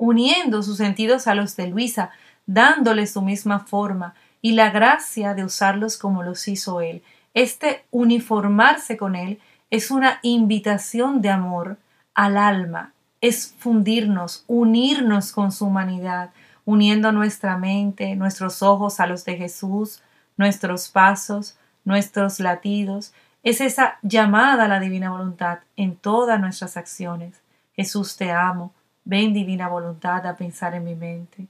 Uniendo 0.00 0.62
sus 0.62 0.78
sentidos 0.78 1.26
a 1.26 1.34
los 1.34 1.56
de 1.56 1.68
Luisa, 1.68 2.10
dándole 2.46 3.06
su 3.06 3.20
misma 3.22 3.60
forma 3.60 4.14
y 4.40 4.52
la 4.52 4.70
gracia 4.70 5.34
de 5.34 5.44
usarlos 5.44 5.98
como 5.98 6.22
los 6.22 6.48
hizo 6.48 6.80
él, 6.80 7.02
este 7.34 7.84
uniformarse 7.90 8.96
con 8.96 9.14
él 9.14 9.38
es 9.68 9.90
una 9.90 10.18
invitación 10.22 11.20
de 11.20 11.28
amor 11.30 11.76
al 12.14 12.38
alma 12.38 12.92
es 13.20 13.54
fundirnos, 13.58 14.44
unirnos 14.46 15.32
con 15.32 15.52
su 15.52 15.66
humanidad, 15.66 16.30
uniendo 16.64 17.12
nuestra 17.12 17.58
mente, 17.58 18.16
nuestros 18.16 18.62
ojos 18.62 19.00
a 19.00 19.06
los 19.06 19.24
de 19.24 19.36
Jesús, 19.36 20.02
nuestros 20.36 20.88
pasos, 20.88 21.56
nuestros 21.84 22.40
latidos. 22.40 23.12
Es 23.42 23.60
esa 23.60 23.98
llamada 24.02 24.64
a 24.64 24.68
la 24.68 24.80
divina 24.80 25.10
voluntad 25.10 25.60
en 25.76 25.96
todas 25.96 26.40
nuestras 26.40 26.76
acciones. 26.76 27.42
Jesús 27.74 28.16
te 28.16 28.30
amo, 28.30 28.72
ven 29.04 29.32
divina 29.32 29.68
voluntad 29.68 30.26
a 30.26 30.36
pensar 30.36 30.74
en 30.74 30.84
mi 30.84 30.94
mente. 30.94 31.46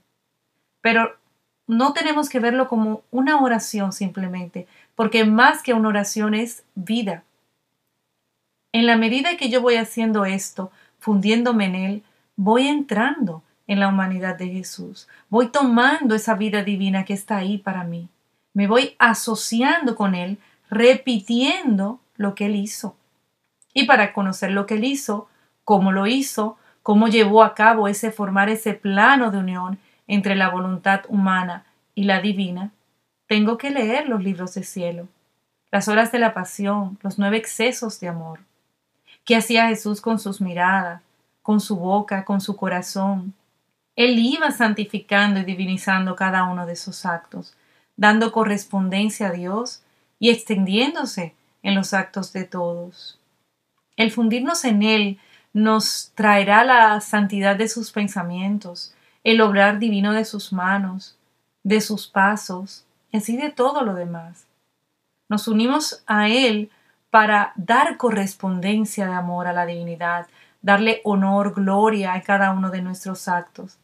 Pero 0.81 1.15
no 1.67 1.93
tenemos 1.93 2.29
que 2.29 2.39
verlo 2.39 2.67
como 2.67 3.03
una 3.11 3.41
oración 3.41 3.93
simplemente, 3.93 4.67
porque 4.95 5.25
más 5.25 5.63
que 5.63 5.73
una 5.73 5.89
oración 5.89 6.33
es 6.33 6.63
vida. 6.75 7.23
En 8.73 8.85
la 8.85 8.97
medida 8.97 9.37
que 9.37 9.49
yo 9.49 9.61
voy 9.61 9.75
haciendo 9.75 10.25
esto, 10.25 10.71
fundiéndome 10.99 11.65
en 11.65 11.75
Él, 11.75 12.03
voy 12.35 12.67
entrando 12.67 13.43
en 13.67 13.79
la 13.79 13.87
humanidad 13.87 14.37
de 14.37 14.49
Jesús. 14.49 15.07
Voy 15.29 15.47
tomando 15.47 16.15
esa 16.15 16.35
vida 16.35 16.63
divina 16.63 17.05
que 17.05 17.13
está 17.13 17.37
ahí 17.37 17.57
para 17.57 17.83
mí. 17.83 18.09
Me 18.53 18.67
voy 18.67 18.95
asociando 18.99 19.95
con 19.95 20.15
Él, 20.15 20.39
repitiendo 20.69 21.99
lo 22.15 22.35
que 22.35 22.47
Él 22.47 22.55
hizo. 22.55 22.95
Y 23.73 23.85
para 23.85 24.13
conocer 24.13 24.51
lo 24.51 24.65
que 24.65 24.73
Él 24.75 24.83
hizo, 24.83 25.29
cómo 25.63 25.91
lo 25.91 26.07
hizo, 26.07 26.57
cómo 26.83 27.07
llevó 27.07 27.43
a 27.43 27.55
cabo 27.55 27.87
ese 27.87 28.11
formar 28.11 28.49
ese 28.49 28.73
plano 28.73 29.31
de 29.31 29.37
unión 29.37 29.79
entre 30.07 30.35
la 30.35 30.49
voluntad 30.49 31.01
humana 31.07 31.65
y 31.95 32.03
la 32.03 32.21
divina, 32.21 32.71
tengo 33.27 33.57
que 33.57 33.71
leer 33.71 34.09
los 34.09 34.23
libros 34.23 34.53
de 34.53 34.63
cielo, 34.63 35.07
las 35.71 35.87
horas 35.87 36.11
de 36.11 36.19
la 36.19 36.33
pasión, 36.33 36.97
los 37.01 37.17
nueve 37.17 37.37
excesos 37.37 37.99
de 37.99 38.09
amor, 38.09 38.39
¿Qué 39.23 39.35
hacía 39.35 39.67
Jesús 39.67 40.01
con 40.01 40.19
sus 40.19 40.41
miradas, 40.41 41.01
con 41.43 41.59
su 41.59 41.75
boca, 41.75 42.25
con 42.25 42.41
su 42.41 42.55
corazón? 42.55 43.33
Él 43.95 44.17
iba 44.17 44.51
santificando 44.51 45.39
y 45.39 45.43
divinizando 45.43 46.15
cada 46.15 46.45
uno 46.45 46.65
de 46.65 46.73
esos 46.73 47.05
actos, 47.05 47.55
dando 47.95 48.31
correspondencia 48.31 49.27
a 49.27 49.31
Dios 49.31 49.83
y 50.17 50.31
extendiéndose 50.31 51.35
en 51.61 51.75
los 51.75 51.93
actos 51.93 52.33
de 52.33 52.45
todos. 52.45 53.19
El 53.95 54.11
fundirnos 54.11 54.65
en 54.65 54.81
Él 54.81 55.19
nos 55.53 56.11
traerá 56.15 56.63
la 56.63 56.99
santidad 57.01 57.55
de 57.55 57.67
sus 57.67 57.91
pensamientos, 57.91 58.93
el 59.23 59.41
obrar 59.41 59.79
divino 59.79 60.13
de 60.13 60.25
sus 60.25 60.53
manos, 60.53 61.17
de 61.63 61.81
sus 61.81 62.07
pasos, 62.07 62.85
y 63.11 63.17
así 63.17 63.37
de 63.37 63.51
todo 63.51 63.83
lo 63.83 63.93
demás. 63.93 64.47
Nos 65.29 65.47
unimos 65.47 66.03
a 66.07 66.29
Él 66.29 66.71
para 67.09 67.51
dar 67.55 67.97
correspondencia 67.97 69.05
de 69.05 69.13
amor 69.13 69.47
a 69.47 69.53
la 69.53 69.65
divinidad, 69.65 70.27
darle 70.61 71.01
honor, 71.03 71.53
gloria 71.53 72.13
a 72.13 72.21
cada 72.21 72.51
uno 72.51 72.69
de 72.69 72.81
nuestros 72.81 73.27
actos 73.27 73.77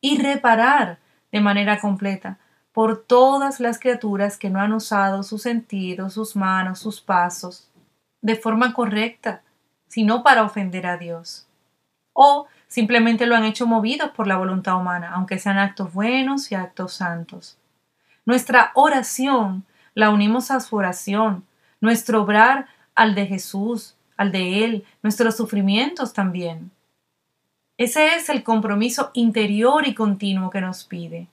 y 0.00 0.20
reparar 0.20 0.98
de 1.32 1.40
manera 1.40 1.80
completa 1.80 2.38
por 2.72 3.04
todas 3.04 3.60
las 3.60 3.78
criaturas 3.78 4.36
que 4.36 4.50
no 4.50 4.60
han 4.60 4.72
usado 4.72 5.22
sus 5.22 5.42
sentidos, 5.42 6.12
sus 6.14 6.36
manos, 6.36 6.80
sus 6.80 7.00
pasos 7.00 7.70
de 8.20 8.36
forma 8.36 8.72
correcta, 8.72 9.42
sino 9.94 10.24
para 10.24 10.42
ofender 10.42 10.88
a 10.88 10.96
Dios. 10.96 11.46
O 12.14 12.48
simplemente 12.66 13.26
lo 13.26 13.36
han 13.36 13.44
hecho 13.44 13.64
movidos 13.64 14.10
por 14.10 14.26
la 14.26 14.36
voluntad 14.36 14.76
humana, 14.76 15.12
aunque 15.14 15.38
sean 15.38 15.56
actos 15.56 15.92
buenos 15.92 16.50
y 16.50 16.56
actos 16.56 16.94
santos. 16.94 17.58
Nuestra 18.26 18.72
oración 18.74 19.64
la 19.94 20.10
unimos 20.10 20.50
a 20.50 20.58
su 20.58 20.74
oración, 20.74 21.44
nuestro 21.80 22.22
obrar 22.22 22.66
al 22.96 23.14
de 23.14 23.26
Jesús, 23.26 23.94
al 24.16 24.32
de 24.32 24.64
Él, 24.64 24.84
nuestros 25.04 25.36
sufrimientos 25.36 26.12
también. 26.12 26.72
Ese 27.78 28.16
es 28.16 28.28
el 28.28 28.42
compromiso 28.42 29.12
interior 29.14 29.86
y 29.86 29.94
continuo 29.94 30.50
que 30.50 30.60
nos 30.60 30.82
pide. 30.82 31.28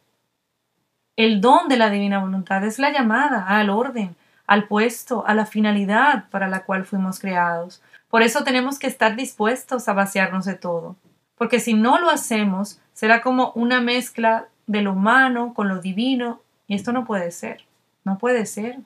El 1.16 1.42
don 1.42 1.68
de 1.68 1.78
la 1.78 1.90
divina 1.90 2.20
voluntad 2.20 2.64
es 2.64 2.78
la 2.78 2.92
llamada 2.92 3.48
al 3.48 3.72
orden, 3.72 4.16
al 4.46 4.68
puesto, 4.68 5.26
a 5.26 5.34
la 5.34 5.48
finalidad 5.48 6.26
para 6.30 6.48
la 6.48 6.64
cual 6.64 6.86
fuimos 6.86 7.20
creados. 7.20 7.82
Por 8.12 8.24
eso 8.24 8.44
tenemos 8.44 8.78
que 8.78 8.88
estar 8.88 9.16
dispuestos 9.16 9.88
a 9.88 9.94
vaciarnos 9.94 10.44
de 10.44 10.56
todo, 10.56 10.98
porque 11.38 11.62
si 11.62 11.74
no 11.74 11.98
lo 11.98 12.10
hacemos, 12.10 12.82
será 12.92 13.22
como 13.22 13.54
una 13.56 13.80
mezcla 13.80 14.50
de 14.68 14.82
lo 14.82 14.92
humano 14.92 15.54
con 15.54 15.70
lo 15.70 15.80
divino, 15.80 16.42
y 16.68 16.76
esto 16.76 16.92
no 16.92 17.06
puede 17.06 17.32
ser, 17.32 17.64
no 18.04 18.18
puede 18.18 18.46
ser. 18.46 18.80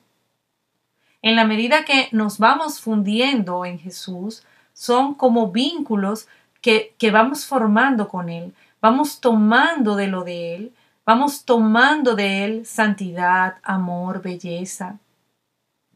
En 1.22 1.34
la 1.34 1.44
medida 1.44 1.84
que 1.84 2.08
nos 2.12 2.38
vamos 2.38 2.80
fundiendo 2.80 3.64
en 3.64 3.80
Jesús, 3.80 4.44
son 4.72 5.14
como 5.14 5.50
vínculos 5.50 6.28
que, 6.60 6.94
que 6.96 7.10
vamos 7.10 7.46
formando 7.46 8.08
con 8.08 8.28
Él, 8.28 8.54
vamos 8.80 9.20
tomando 9.20 9.96
de 9.96 10.06
lo 10.06 10.22
de 10.22 10.54
Él, 10.54 10.72
vamos 11.04 11.44
tomando 11.44 12.14
de 12.14 12.44
Él 12.44 12.64
santidad, 12.64 13.56
amor, 13.64 14.22
belleza. 14.22 15.00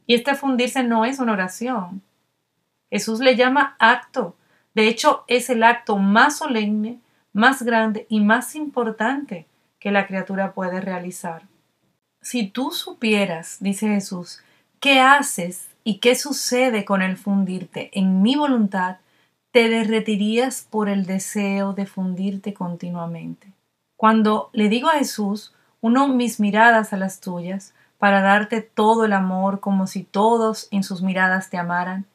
Y 0.05 0.15
este 0.15 0.35
fundirse 0.35 0.83
no 0.83 1.05
es 1.05 1.21
una 1.21 1.35
oración. 1.35 2.03
Jesús 2.91 3.21
le 3.21 3.37
llama 3.37 3.77
acto. 3.79 4.37
De 4.75 4.89
hecho, 4.89 5.25
es 5.27 5.51
el 5.51 5.63
acto 5.63 5.97
más 5.97 6.39
solemne, 6.39 7.01
más 7.33 7.63
grande 7.63 8.07
y 8.09 8.21
más 8.21 8.55
importante 8.55 9.47
que 9.79 9.91
la 9.91 10.07
criatura 10.07 10.53
puede 10.53 10.81
realizar. 10.81 11.43
Si 12.23 12.49
tú 12.49 12.71
supieras, 12.71 13.59
dice 13.61 13.89
Jesús, 13.89 14.43
qué 14.79 15.01
haces 15.01 15.69
y 15.85 15.99
qué 15.99 16.15
sucede 16.15 16.85
con 16.85 17.03
el 17.03 17.17
fundirte 17.17 17.91
en 17.99 18.23
mi 18.23 18.37
voluntad, 18.37 18.99
te 19.53 19.69
derretirías 19.69 20.67
por 20.69 20.89
el 20.89 21.07
deseo 21.07 21.73
de 21.73 21.87
fundirte 21.87 22.55
continuamente. 22.55 23.53
Cuando 23.97 24.51
le 24.53 24.69
digo 24.69 24.89
a 24.89 24.99
Jesús, 24.99 25.55
uno 25.81 26.09
mis 26.09 26.41
miradas 26.41 26.93
a 26.93 26.97
las 26.97 27.21
tuyas, 27.21 27.75
para 27.99 28.23
darte 28.23 28.63
todo 28.63 29.05
el 29.05 29.13
amor 29.13 29.61
como 29.61 29.87
si 29.87 30.05
todos 30.05 30.69
en 30.71 30.85
sus 30.85 31.03
miradas 31.03 31.51
te 31.51 31.59
amaran, 31.59 32.07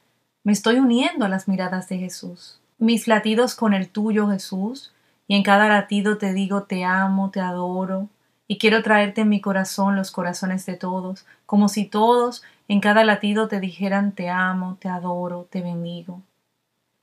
me 0.45 0.51
estoy 0.51 0.77
uniendo 0.77 1.25
a 1.25 1.29
las 1.29 1.47
miradas 1.47 1.89
de 1.89 1.97
Jesús. 1.97 2.59
Mis 2.77 3.07
latidos 3.07 3.55
con 3.55 3.73
el 3.73 3.89
tuyo, 3.89 4.29
Jesús, 4.29 4.93
y 5.27 5.35
en 5.35 5.41
cada 5.41 5.67
latido 5.67 6.19
te 6.19 6.33
digo 6.33 6.63
te 6.63 6.83
amo, 6.83 7.31
te 7.31 7.39
adoro, 7.39 8.09
y 8.47 8.59
quiero 8.59 8.83
traerte 8.83 9.21
en 9.21 9.29
mi 9.29 9.41
corazón 9.41 9.95
los 9.95 10.11
corazones 10.11 10.67
de 10.67 10.75
todos, 10.75 11.25
como 11.47 11.67
si 11.67 11.85
todos 11.85 12.43
en 12.67 12.79
cada 12.79 13.03
latido 13.03 13.47
te 13.47 13.59
dijeran 13.59 14.11
te 14.11 14.29
amo, 14.29 14.77
te 14.79 14.87
adoro, 14.87 15.47
te 15.49 15.63
bendigo. 15.63 16.21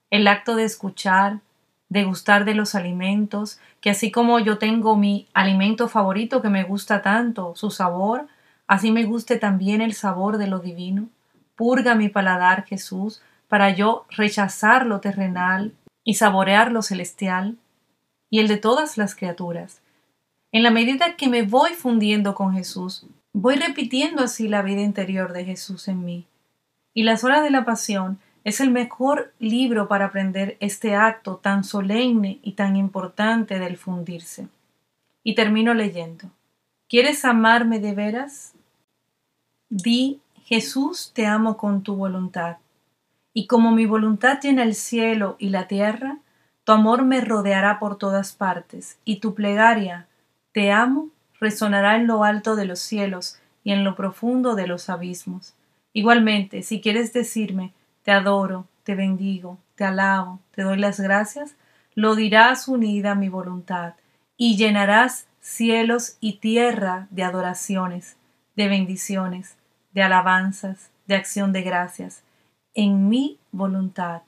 El 0.09 0.29
acto 0.29 0.55
de 0.55 0.63
escuchar, 0.63 1.41
de 1.89 2.05
gustar 2.05 2.45
de 2.45 2.55
los 2.55 2.77
alimentos, 2.77 3.59
que 3.81 3.91
así 3.91 4.13
como 4.13 4.39
yo 4.39 4.59
tengo 4.59 4.97
mi 4.97 5.27
alimento 5.35 5.89
favorito 5.89 6.43
que 6.43 6.49
me 6.49 6.63
gusta 6.63 7.03
tanto, 7.03 7.55
su 7.57 7.73
sabor, 7.73 8.29
así 8.69 8.93
me 8.93 9.03
guste 9.03 9.37
también 9.37 9.81
el 9.81 9.95
sabor 9.95 10.39
de 10.39 10.47
lo 10.47 10.61
divino. 10.61 11.09
Purga 11.57 11.97
mi 11.97 12.09
paladar, 12.09 12.65
Jesús, 12.67 13.21
para 13.53 13.69
yo 13.69 14.07
rechazar 14.09 14.87
lo 14.87 15.01
terrenal 15.01 15.75
y 16.05 16.15
saborear 16.15 16.73
lo 16.73 16.81
celestial 16.81 17.59
y 18.31 18.39
el 18.39 18.49
de 18.49 18.57
todas 18.57 18.97
las 18.97 19.15
criaturas 19.15 19.83
en 20.53 20.63
la 20.63 20.71
medida 20.71 21.17
que 21.17 21.29
me 21.29 21.43
voy 21.43 21.75
fundiendo 21.75 22.35
con 22.35 22.55
Jesús, 22.55 23.05
voy 23.35 23.57
repitiendo 23.57 24.23
así 24.23 24.49
la 24.49 24.63
vida 24.63 24.81
interior 24.81 25.35
de 25.35 25.45
Jesús 25.45 25.87
en 25.87 26.03
mí. 26.03 26.25
Y 26.95 27.03
Las 27.03 27.25
horas 27.25 27.43
de 27.43 27.51
la 27.51 27.67
pasión 27.67 28.19
es 28.43 28.63
el 28.63 28.71
mejor 28.71 29.35
libro 29.39 29.87
para 29.87 30.07
aprender 30.07 30.57
este 30.61 30.95
acto 30.95 31.37
tan 31.37 31.63
solemne 31.63 32.39
y 32.43 32.53
tan 32.53 32.77
importante 32.77 33.59
del 33.59 33.77
fundirse. 33.77 34.49
Y 35.23 35.35
termino 35.35 35.75
leyendo. 35.75 36.31
¿Quieres 36.89 37.27
amarme 37.27 37.81
de 37.81 37.93
veras? 37.93 38.55
Di, 39.69 40.21
Jesús, 40.47 41.13
te 41.15 41.27
amo 41.27 41.59
con 41.59 41.83
tu 41.83 41.97
voluntad. 41.97 42.57
Y 43.35 43.47
como 43.47 43.73
mi 43.73 43.87
voluntad 43.87 44.41
llena 44.41 44.63
el 44.63 44.75
cielo 44.75 45.37
y 45.39 45.49
la 45.49 45.69
tierra, 45.69 46.19
tu 46.65 46.73
amor 46.73 47.05
me 47.05 47.21
rodeará 47.21 47.79
por 47.79 47.97
todas 47.97 48.33
partes, 48.33 48.99
y 49.05 49.17
tu 49.17 49.35
plegaria 49.35 50.07
te 50.53 50.71
amo 50.71 51.09
resonará 51.43 51.97
en 51.97 52.07
lo 52.07 52.23
alto 52.23 52.55
de 52.55 52.67
los 52.67 52.79
cielos 52.79 53.41
y 53.65 53.73
en 53.73 53.83
lo 53.83 53.97
profundo 53.97 54.55
de 54.55 54.69
los 54.69 54.89
abismos. 54.89 55.55
Igualmente, 55.93 56.63
si 56.63 56.81
quieres 56.81 57.13
decirme, 57.13 57.73
te 58.05 58.13
adoro, 58.13 58.69
te 58.85 58.95
bendigo, 58.95 59.59
te 59.75 59.85
alabo, 59.85 60.39
te 60.55 60.63
doy 60.63 60.79
las 60.79 61.01
gracias, 61.01 61.57
lo 61.97 62.15
dirás 62.15 62.69
unida 62.69 63.13
a 63.13 63.17
mi 63.17 63.29
voluntad, 63.29 63.95
y 64.37 64.57
llenarás 64.57 65.27
cielos 65.41 66.17
y 66.21 66.35
tierra 66.35 67.09
de 67.11 67.25
adoraciones, 67.25 68.17
de 68.55 68.69
bendiciones, 68.69 69.57
de 69.93 70.03
alabanzas, 70.03 70.91
de 71.09 71.17
acción 71.17 71.53
de 71.53 71.63
gracias, 71.63 72.23
en 72.75 73.09
mi 73.09 73.39
voluntad. 73.51 74.23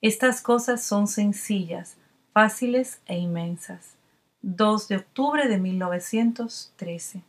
Estas 0.00 0.40
cosas 0.40 0.84
son 0.84 1.06
sencillas, 1.06 1.96
fáciles 2.32 3.00
e 3.06 3.18
inmensas. 3.18 3.96
2 4.42 4.88
de 4.88 4.96
octubre 4.96 5.48
de 5.48 5.58
1913. 5.58 7.22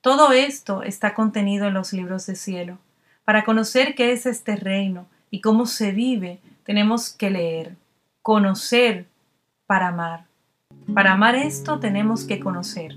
Todo 0.00 0.32
esto 0.32 0.82
está 0.82 1.14
contenido 1.14 1.66
en 1.66 1.74
los 1.74 1.92
libros 1.92 2.26
de 2.26 2.34
cielo. 2.34 2.78
Para 3.24 3.44
conocer 3.44 3.94
qué 3.94 4.12
es 4.12 4.26
este 4.26 4.56
reino 4.56 5.06
y 5.30 5.40
cómo 5.40 5.66
se 5.66 5.92
vive, 5.92 6.40
tenemos 6.64 7.10
que 7.10 7.30
leer, 7.30 7.76
conocer 8.22 9.06
para 9.66 9.88
amar. 9.88 10.24
Para 10.92 11.12
amar 11.12 11.36
esto 11.36 11.78
tenemos 11.78 12.24
que 12.24 12.40
conocer, 12.40 12.96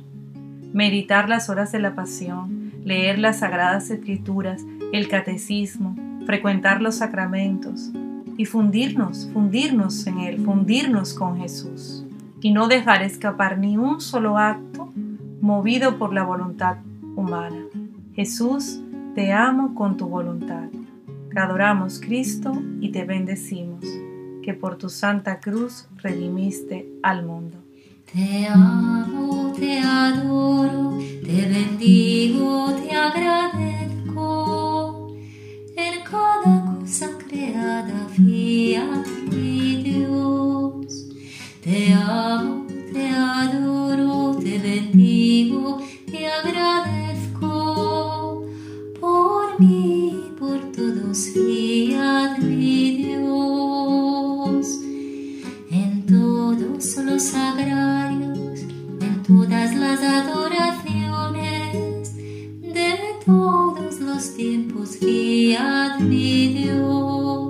meditar 0.74 1.30
las 1.30 1.50
horas 1.50 1.72
de 1.72 1.80
la 1.80 1.94
pasión, 1.94 2.72
leer 2.84 3.20
las 3.20 3.40
sagradas 3.40 3.90
escrituras, 3.90 4.62
el 4.92 5.08
catecismo, 5.08 5.96
frecuentar 6.26 6.82
los 6.82 6.96
sacramentos 6.96 7.92
y 8.38 8.46
fundirnos, 8.46 9.30
fundirnos 9.32 10.06
en 10.08 10.20
Él, 10.20 10.44
fundirnos 10.44 11.14
con 11.14 11.38
Jesús 11.38 12.06
y 12.42 12.52
no 12.52 12.68
dejar 12.68 13.02
escapar 13.02 13.58
ni 13.58 13.78
un 13.78 14.02
solo 14.02 14.38
acto 14.38 14.92
movido 15.42 15.98
por 15.98 16.14
la 16.14 16.24
voluntad 16.24 16.78
humana. 17.16 17.66
Jesús, 18.14 18.82
te 19.14 19.32
amo 19.32 19.74
con 19.76 19.98
tu 19.98 20.08
voluntad. 20.08 20.70
Te 21.32 21.40
adoramos, 21.40 22.00
Cristo, 22.00 22.52
y 22.80 22.90
te 22.90 23.04
bendecimos, 23.04 23.84
que 24.42 24.54
por 24.54 24.78
tu 24.78 24.90
santa 24.90 25.40
cruz 25.40 25.88
redimiste 25.98 26.88
al 27.04 27.26
mundo. 27.26 27.58
Te 28.12 28.48
amo, 28.48 29.54
te 29.58 29.80
adoro, 29.80 30.98
te 31.26 31.48
bendigo, 31.48 32.74
te 32.82 32.96
agradezco 32.96 33.75
cada 36.16 36.66
cosa 36.66 37.08
creada, 37.28 38.08
mi 38.18 38.74
Dios. 39.84 41.08
Te 41.62 41.94
amo, 41.94 42.66
te 42.94 43.10
adoro, 43.10 44.38
te 44.42 44.58
bendigo, 44.60 45.82
te 46.10 46.28
agradezco 46.28 47.52
por 49.00 49.60
mí, 49.60 50.32
por 50.40 50.72
todos 50.72 51.34
días, 51.34 52.40
mi 52.40 53.04
Dios. 53.04 54.80
En 55.72 56.06
todos 56.06 56.96
los 56.98 57.24
sagrarios, 57.24 58.62
en 59.02 59.24
todas 59.28 59.76
las 59.76 60.00
adoraciones 60.02 62.16
de 62.62 62.96
todos 63.26 63.75
los 64.16 64.34
tiempos, 64.34 64.98
guía 65.02 65.98
mi 66.00 66.48
Dios. 66.48 67.45